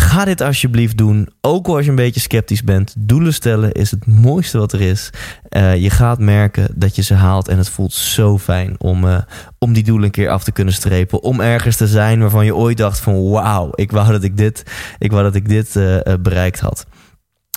[0.00, 1.28] Ga dit alsjeblieft doen.
[1.40, 2.94] Ook als je een beetje sceptisch bent.
[2.98, 5.10] Doelen stellen is het mooiste wat er is.
[5.56, 7.48] Uh, je gaat merken dat je ze haalt.
[7.48, 9.18] En het voelt zo fijn om, uh,
[9.58, 11.22] om die doelen een keer af te kunnen strepen.
[11.22, 14.62] Om ergens te zijn waarvan je ooit dacht van wauw, ik wou dat ik dit,
[14.98, 16.86] ik wou dat ik dit uh, bereikt had.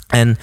[0.08, 0.38] En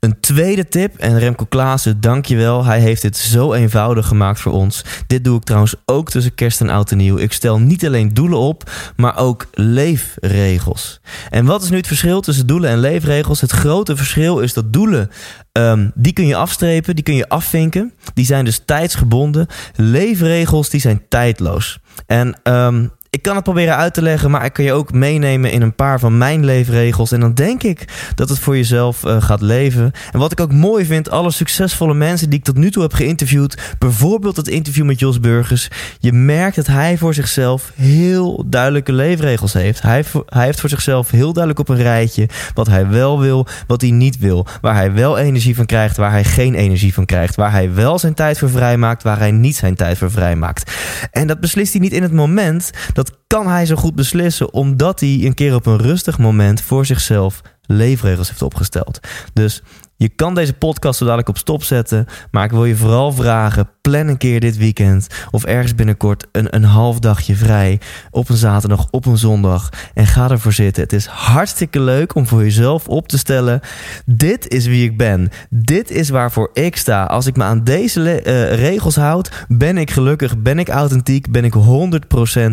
[0.00, 2.64] een tweede tip, en Remco Klaassen, dank je wel.
[2.64, 4.84] Hij heeft dit zo eenvoudig gemaakt voor ons.
[5.06, 7.16] Dit doe ik trouwens ook tussen kerst en oud en nieuw.
[7.16, 11.00] Ik stel niet alleen doelen op, maar ook leefregels.
[11.30, 13.40] En wat is nu het verschil tussen doelen en leefregels?
[13.40, 15.10] Het grote verschil is dat doelen,
[15.52, 17.92] um, die kun je afstrepen, die kun je afvinken.
[18.14, 19.46] Die zijn dus tijdsgebonden.
[19.74, 21.78] Leefregels, die zijn tijdloos.
[22.06, 25.50] En um, ik kan het proberen uit te leggen, maar ik kan je ook meenemen
[25.50, 27.12] in een paar van mijn leefregels.
[27.12, 27.84] En dan denk ik
[28.14, 29.92] dat het voor jezelf uh, gaat leven.
[30.12, 32.92] En wat ik ook mooi vind, alle succesvolle mensen die ik tot nu toe heb
[32.92, 38.92] geïnterviewd, bijvoorbeeld het interview met Jos Burgers, je merkt dat hij voor zichzelf heel duidelijke
[38.92, 39.82] leefregels heeft.
[39.82, 43.80] Hij, hij heeft voor zichzelf heel duidelijk op een rijtje wat hij wel wil, wat
[43.80, 44.46] hij niet wil.
[44.60, 47.36] Waar hij wel energie van krijgt, waar hij geen energie van krijgt.
[47.36, 50.72] Waar hij wel zijn tijd voor vrijmaakt, waar hij niet zijn tijd voor vrijmaakt.
[51.10, 52.70] En dat beslist hij niet in het moment.
[52.92, 56.86] Dat kan hij zo goed beslissen omdat hij een keer op een rustig moment voor
[56.86, 59.00] zichzelf leefregels heeft opgesteld.
[59.32, 59.62] Dus
[59.96, 62.06] je kan deze podcast zo dadelijk op stop zetten.
[62.30, 66.54] Maar ik wil je vooral vragen: plan een keer dit weekend of ergens binnenkort een,
[66.54, 67.80] een half dagje vrij.
[68.10, 69.68] Op een zaterdag, op een zondag.
[69.94, 70.82] En ga ervoor zitten.
[70.82, 73.60] Het is hartstikke leuk om voor jezelf op te stellen:
[74.06, 75.30] dit is wie ik ben.
[75.50, 77.04] Dit is waarvoor ik sta.
[77.04, 81.44] Als ik me aan deze uh, regels houd, ben ik gelukkig, ben ik authentiek, ben
[81.44, 81.54] ik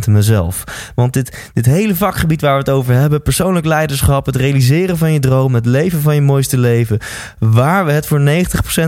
[0.05, 0.63] 100% mezelf.
[0.95, 5.13] Want dit, dit hele vakgebied waar we het over hebben: persoonlijk leiderschap, het realiseren van
[5.13, 6.99] je droom, het leven van je mooiste leven
[7.39, 8.21] Waar we het voor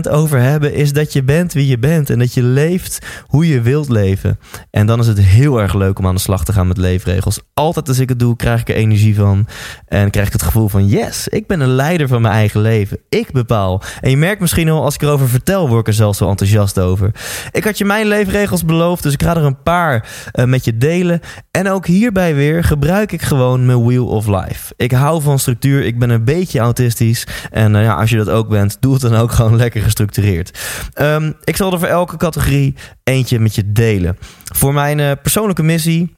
[0.06, 2.10] 90% over hebben, is dat je bent wie je bent.
[2.10, 4.38] En dat je leeft hoe je wilt leven.
[4.70, 7.40] En dan is het heel erg leuk om aan de slag te gaan met leefregels.
[7.54, 9.46] Altijd als ik het doe, krijg ik er energie van.
[9.86, 12.98] En krijg ik het gevoel van: yes, ik ben een leider van mijn eigen leven.
[13.08, 13.82] Ik bepaal.
[14.00, 16.78] En je merkt misschien al, als ik erover vertel, word ik er zelfs zo enthousiast
[16.78, 17.10] over.
[17.52, 20.76] Ik had je mijn leefregels beloofd, dus ik ga er een paar uh, met je
[20.76, 21.20] delen.
[21.50, 24.74] En ook hierbij weer gebruik ik gewoon mijn Wheel of Life.
[24.76, 27.26] Ik hou van structuur, ik ben een beetje autistisch.
[27.50, 30.58] En uh, ja, als je dat ook bent, doe het dan ook gewoon lekker gestructureerd.
[31.00, 32.74] Um, ik zal er voor elke categorie
[33.04, 34.18] eentje met je delen.
[34.44, 36.14] Voor mijn uh, persoonlijke missie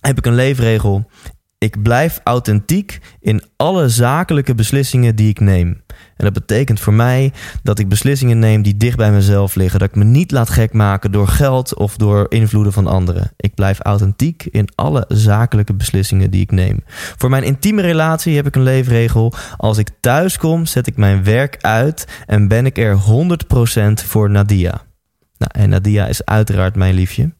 [0.00, 1.10] heb ik een leefregel.
[1.58, 5.84] Ik blijf authentiek in alle zakelijke beslissingen die ik neem.
[6.16, 7.32] En dat betekent voor mij
[7.62, 9.78] dat ik beslissingen neem die dicht bij mezelf liggen.
[9.78, 13.30] Dat ik me niet laat gek maken door geld of door invloeden van anderen.
[13.36, 16.84] Ik blijf authentiek in alle zakelijke beslissingen die ik neem.
[17.16, 19.32] Voor mijn intieme relatie heb ik een leefregel.
[19.56, 24.30] Als ik thuis kom, zet ik mijn werk uit en ben ik er 100% voor
[24.30, 24.84] Nadia.
[25.38, 27.32] Nou, en Nadia is uiteraard mijn liefje.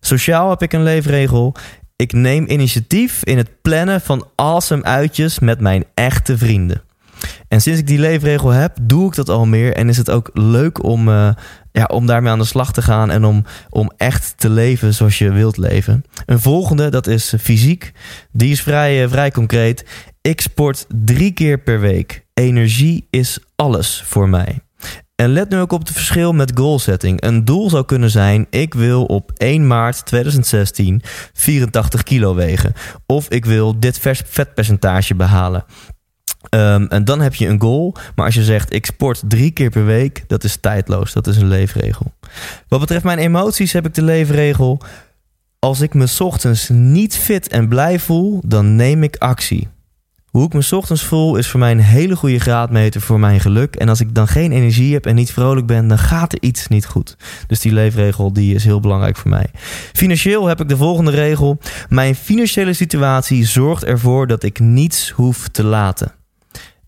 [0.00, 1.54] Sociaal heb ik een leefregel.
[1.96, 6.82] Ik neem initiatief in het plannen van awesome uitjes met mijn echte vrienden.
[7.48, 9.74] En sinds ik die leefregel heb, doe ik dat al meer.
[9.74, 11.30] En is het ook leuk om, uh,
[11.72, 13.10] ja, om daarmee aan de slag te gaan.
[13.10, 16.04] En om, om echt te leven zoals je wilt leven.
[16.26, 17.92] Een volgende, dat is fysiek.
[18.32, 19.84] Die is vrij, uh, vrij concreet.
[20.20, 22.24] Ik sport drie keer per week.
[22.34, 24.65] Energie is alles voor mij.
[25.16, 27.22] En let nu ook op het verschil met goalsetting.
[27.22, 31.02] Een doel zou kunnen zijn: ik wil op 1 maart 2016
[31.32, 32.72] 84 kilo wegen.
[33.06, 35.64] Of ik wil dit vetpercentage behalen.
[36.50, 37.94] Um, en dan heb je een goal.
[38.14, 41.12] Maar als je zegt: ik sport drie keer per week, dat is tijdloos.
[41.12, 42.12] Dat is een leefregel.
[42.68, 44.80] Wat betreft mijn emoties heb ik de leefregel:
[45.58, 49.68] als ik me ochtends niet fit en blij voel, dan neem ik actie.
[50.36, 53.76] Hoe ik me ochtends voel is voor mij een hele goede graadmeter voor mijn geluk.
[53.76, 56.68] En als ik dan geen energie heb en niet vrolijk ben, dan gaat er iets
[56.68, 57.16] niet goed.
[57.46, 59.46] Dus die leefregel die is heel belangrijk voor mij.
[59.92, 61.58] Financieel heb ik de volgende regel.
[61.88, 66.12] Mijn financiële situatie zorgt ervoor dat ik niets hoef te laten.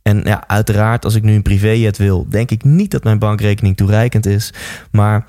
[0.02, 3.76] En ja, uiteraard, als ik nu een privéjet wil, denk ik niet dat mijn bankrekening
[3.76, 4.52] toereikend is.
[4.90, 5.26] Maar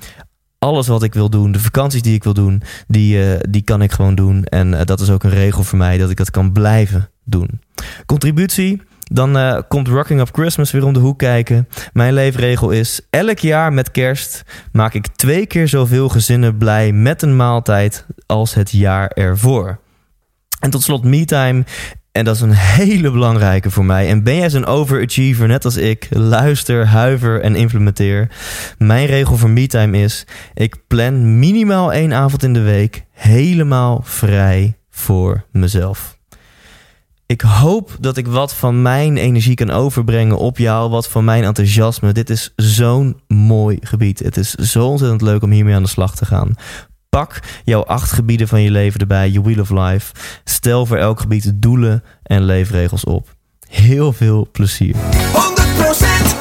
[0.58, 3.82] alles wat ik wil doen, de vakanties die ik wil doen, die, uh, die kan
[3.82, 4.44] ik gewoon doen.
[4.44, 7.60] En uh, dat is ook een regel voor mij dat ik dat kan blijven doen.
[8.06, 8.82] Contributie.
[9.12, 11.68] Dan uh, komt Rocking Up Christmas weer om de hoek kijken.
[11.92, 17.22] Mijn leefregel is: elk jaar met kerst maak ik twee keer zoveel gezinnen blij met
[17.22, 19.78] een maaltijd als het jaar ervoor.
[20.60, 21.64] En tot slot, me-time.
[22.12, 24.08] En dat is een hele belangrijke voor mij.
[24.08, 26.06] En ben jij zo'n overachiever, net als ik?
[26.10, 28.30] Luister, huiver en implementeer.
[28.78, 34.78] Mijn regel voor MeTime is: ik plan minimaal één avond in de week helemaal vrij
[34.90, 36.19] voor mezelf.
[37.30, 41.44] Ik hoop dat ik wat van mijn energie kan overbrengen op jou, wat van mijn
[41.44, 42.12] enthousiasme.
[42.12, 44.18] Dit is zo'n mooi gebied.
[44.18, 46.54] Het is zo ontzettend leuk om hiermee aan de slag te gaan.
[47.08, 50.12] Pak jouw acht gebieden van je leven erbij, je Wheel of Life.
[50.44, 53.34] Stel voor elk gebied doelen en leefregels op.
[53.68, 54.94] Heel veel plezier.
[54.94, 54.98] 100%
[55.78, 56.39] wijs!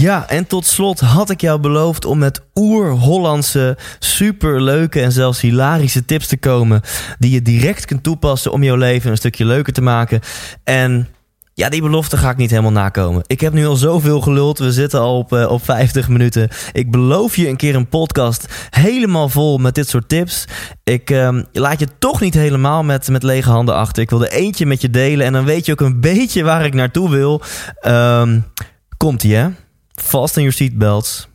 [0.00, 6.04] Ja, en tot slot had ik jou beloofd om met oer-Hollandse, superleuke en zelfs hilarische
[6.04, 6.80] tips te komen.
[7.18, 10.20] Die je direct kunt toepassen om jouw leven een stukje leuker te maken.
[10.64, 11.08] En
[11.54, 13.22] ja, die belofte ga ik niet helemaal nakomen.
[13.26, 14.58] Ik heb nu al zoveel geluld.
[14.58, 16.48] We zitten al op, uh, op 50 minuten.
[16.72, 20.44] Ik beloof je een keer een podcast helemaal vol met dit soort tips.
[20.84, 24.02] Ik uh, laat je toch niet helemaal met, met lege handen achter.
[24.02, 25.26] Ik wil er eentje met je delen.
[25.26, 27.42] En dan weet je ook een beetje waar ik naartoe wil.
[27.86, 28.44] Um,
[28.96, 29.48] Komt-ie, hè?
[30.00, 31.28] Vast in your seatbelts.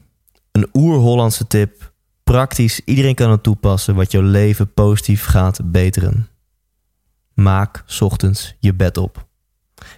[0.52, 1.94] Een oer-Hollandse tip.
[2.24, 6.28] Praktisch, iedereen kan het toepassen wat jouw leven positief gaat beteren.
[7.34, 9.28] Maak ochtends je bed op.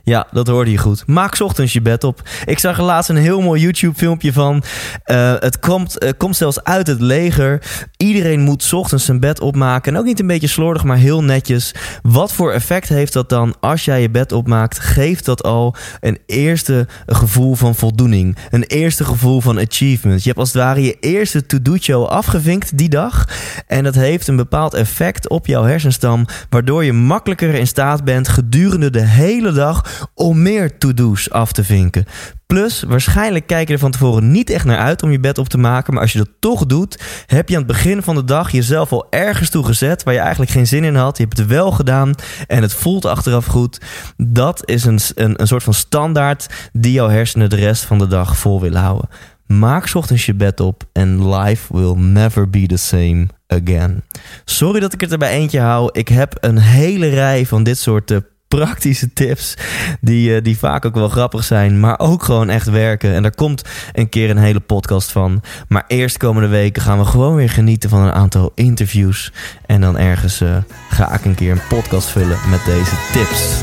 [0.06, 1.08] Ja, dat hoorde je goed.
[1.08, 2.22] Maak ochtends je bed op.
[2.45, 4.64] Ik zag er laatst een heel mooi YouTube-filmpje van.
[5.06, 7.62] Uh, het komt, uh, komt zelfs uit het leger.
[7.97, 9.93] Iedereen moet ochtends zijn bed opmaken.
[9.93, 11.74] En ook niet een beetje slordig, maar heel netjes.
[12.01, 14.80] Wat voor effect heeft dat dan als jij je bed opmaakt?
[14.80, 18.38] Geeft dat al een eerste gevoel van voldoening.
[18.51, 20.22] Een eerste gevoel van achievement.
[20.22, 23.28] Je hebt als het ware je eerste to-do'tje al afgevinkt die dag.
[23.68, 26.26] En dat heeft een bepaald effect op jouw hersenstam.
[26.49, 31.64] Waardoor je makkelijker in staat bent gedurende de hele dag om meer to-do's af te
[31.64, 32.06] vinken.
[32.46, 35.50] Plus, waarschijnlijk kijk je er van tevoren niet echt naar uit om je bed op
[35.50, 35.93] te maken.
[35.93, 38.91] Maar als je dat toch doet, heb je aan het begin van de dag jezelf
[38.91, 41.18] al ergens toe gezet waar je eigenlijk geen zin in had.
[41.18, 42.14] Je hebt het wel gedaan
[42.48, 43.82] en het voelt achteraf goed.
[44.18, 48.08] Dat is een, een, een soort van standaard die jouw hersenen de rest van de
[48.08, 49.10] dag vol willen houden.
[49.48, 54.04] Maak ochtends je bed op en life will never be the same again.
[54.46, 55.89] Sorry dat ik het er bij eentje hou.
[55.91, 58.18] Ik heb een hele rij van dit soort uh,
[58.56, 59.58] praktische tips.
[60.01, 63.14] Die, uh, die vaak ook wel grappig zijn, maar ook gewoon echt werken.
[63.14, 63.62] En daar komt
[63.93, 65.41] een keer een hele podcast van.
[65.68, 69.32] Maar eerst komende weken gaan we gewoon weer genieten van een aantal interviews.
[69.66, 70.58] En dan ergens uh,
[70.89, 73.62] ga ik een keer een podcast vullen met deze tips.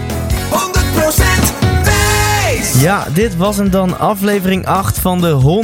[1.59, 1.62] 100%
[2.83, 5.63] Ja, dit was hem dan, aflevering 8 van de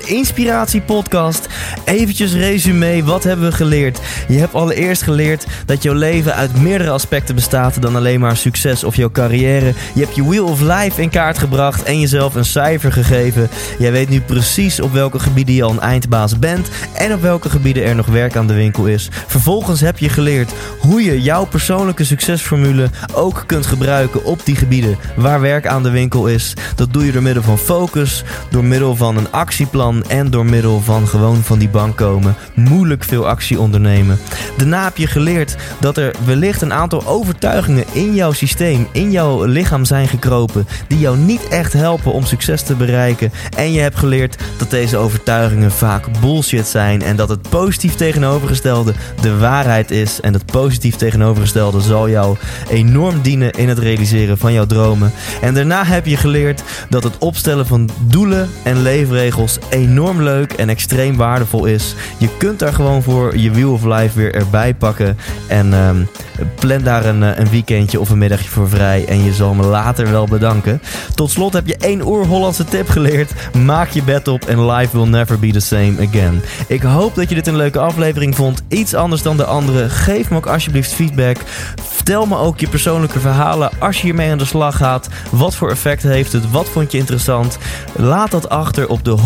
[0.00, 1.48] 100% Inspiratie Podcast.
[1.84, 4.00] Eventjes resume, wat hebben we geleerd?
[4.28, 8.84] Je hebt allereerst geleerd dat jouw leven uit meerdere aspecten bestaat dan alleen maar succes
[8.84, 9.74] of jouw carrière.
[9.94, 13.48] Je hebt je Wheel of Life in kaart gebracht en jezelf een cijfer gegeven.
[13.78, 17.50] Jij weet nu precies op welke gebieden je al een eindbaas bent en op welke
[17.50, 19.08] gebieden er nog werk aan de winkel is.
[19.26, 24.96] Vervolgens heb je geleerd hoe je jouw persoonlijke succesformule ook kunt gebruiken op die gebieden
[25.14, 26.24] waar werk aan de winkel is.
[26.74, 30.80] Dat doe je door middel van focus, door middel van een actieplan en door middel
[30.80, 32.36] van gewoon van die bank komen.
[32.54, 34.18] Moeilijk veel actie ondernemen.
[34.56, 39.44] Daarna heb je geleerd dat er wellicht een aantal overtuigingen in jouw systeem, in jouw
[39.44, 43.32] lichaam zijn gekropen, die jou niet echt helpen om succes te bereiken.
[43.56, 48.94] En je hebt geleerd dat deze overtuigingen vaak bullshit zijn en dat het positief tegenovergestelde
[49.20, 50.20] de waarheid is.
[50.20, 52.36] En dat positief tegenovergestelde zal jou
[52.68, 55.12] enorm dienen in het realiseren van jouw dromen.
[55.40, 60.68] En daarna heb je geleerd dat het opstellen van doelen en leefregels enorm leuk en
[60.68, 61.94] extreem waardevol is.
[62.18, 65.16] Je kunt daar gewoon voor je Wheel of Life weer erbij pakken.
[65.46, 66.08] En um,
[66.54, 69.04] plan daar een, een weekendje of een middagje voor vrij.
[69.08, 70.82] En je zal me later wel bedanken.
[71.14, 73.32] Tot slot heb je één oer-Hollandse tip geleerd.
[73.64, 76.42] Maak je bed op en life will never be the same again.
[76.66, 78.62] Ik hoop dat je dit een leuke aflevering vond.
[78.68, 79.88] Iets anders dan de andere.
[79.88, 81.36] Geef me ook alsjeblieft feedback.
[81.82, 85.08] Vertel me ook je persoonlijke verhalen als je hiermee aan de slag gaat.
[85.30, 86.50] Wat voor effect heeft het?
[86.50, 87.58] Wat vond je interessant?
[87.96, 89.16] Laat dat achter op de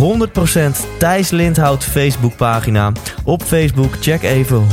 [0.84, 2.92] 100% Thijs Lindhout Facebookpagina.
[3.24, 4.66] Op Facebook check even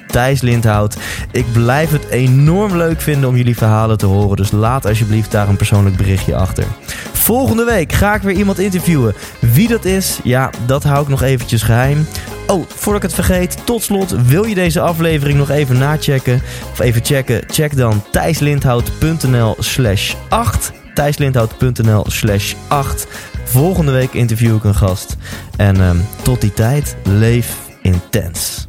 [0.00, 0.96] 100% Thijs Lindhout.
[1.32, 4.36] Ik blijf het enorm leuk vinden om jullie verhalen te horen.
[4.36, 6.64] Dus laat alsjeblieft daar een persoonlijk berichtje achter.
[7.12, 9.14] Volgende week ga ik weer iemand interviewen.
[9.40, 12.06] Wie dat is, ja, dat hou ik nog eventjes geheim.
[12.48, 16.42] Oh, voordat ik het vergeet, tot slot, wil je deze aflevering nog even nachecken?
[16.72, 17.42] Of even checken?
[17.46, 20.72] Check dan thijslindhout.nl slash 8.
[20.94, 23.06] thijslindhout.nl slash 8.
[23.44, 25.16] Volgende week interview ik een gast.
[25.56, 28.67] En um, tot die tijd, leef intens.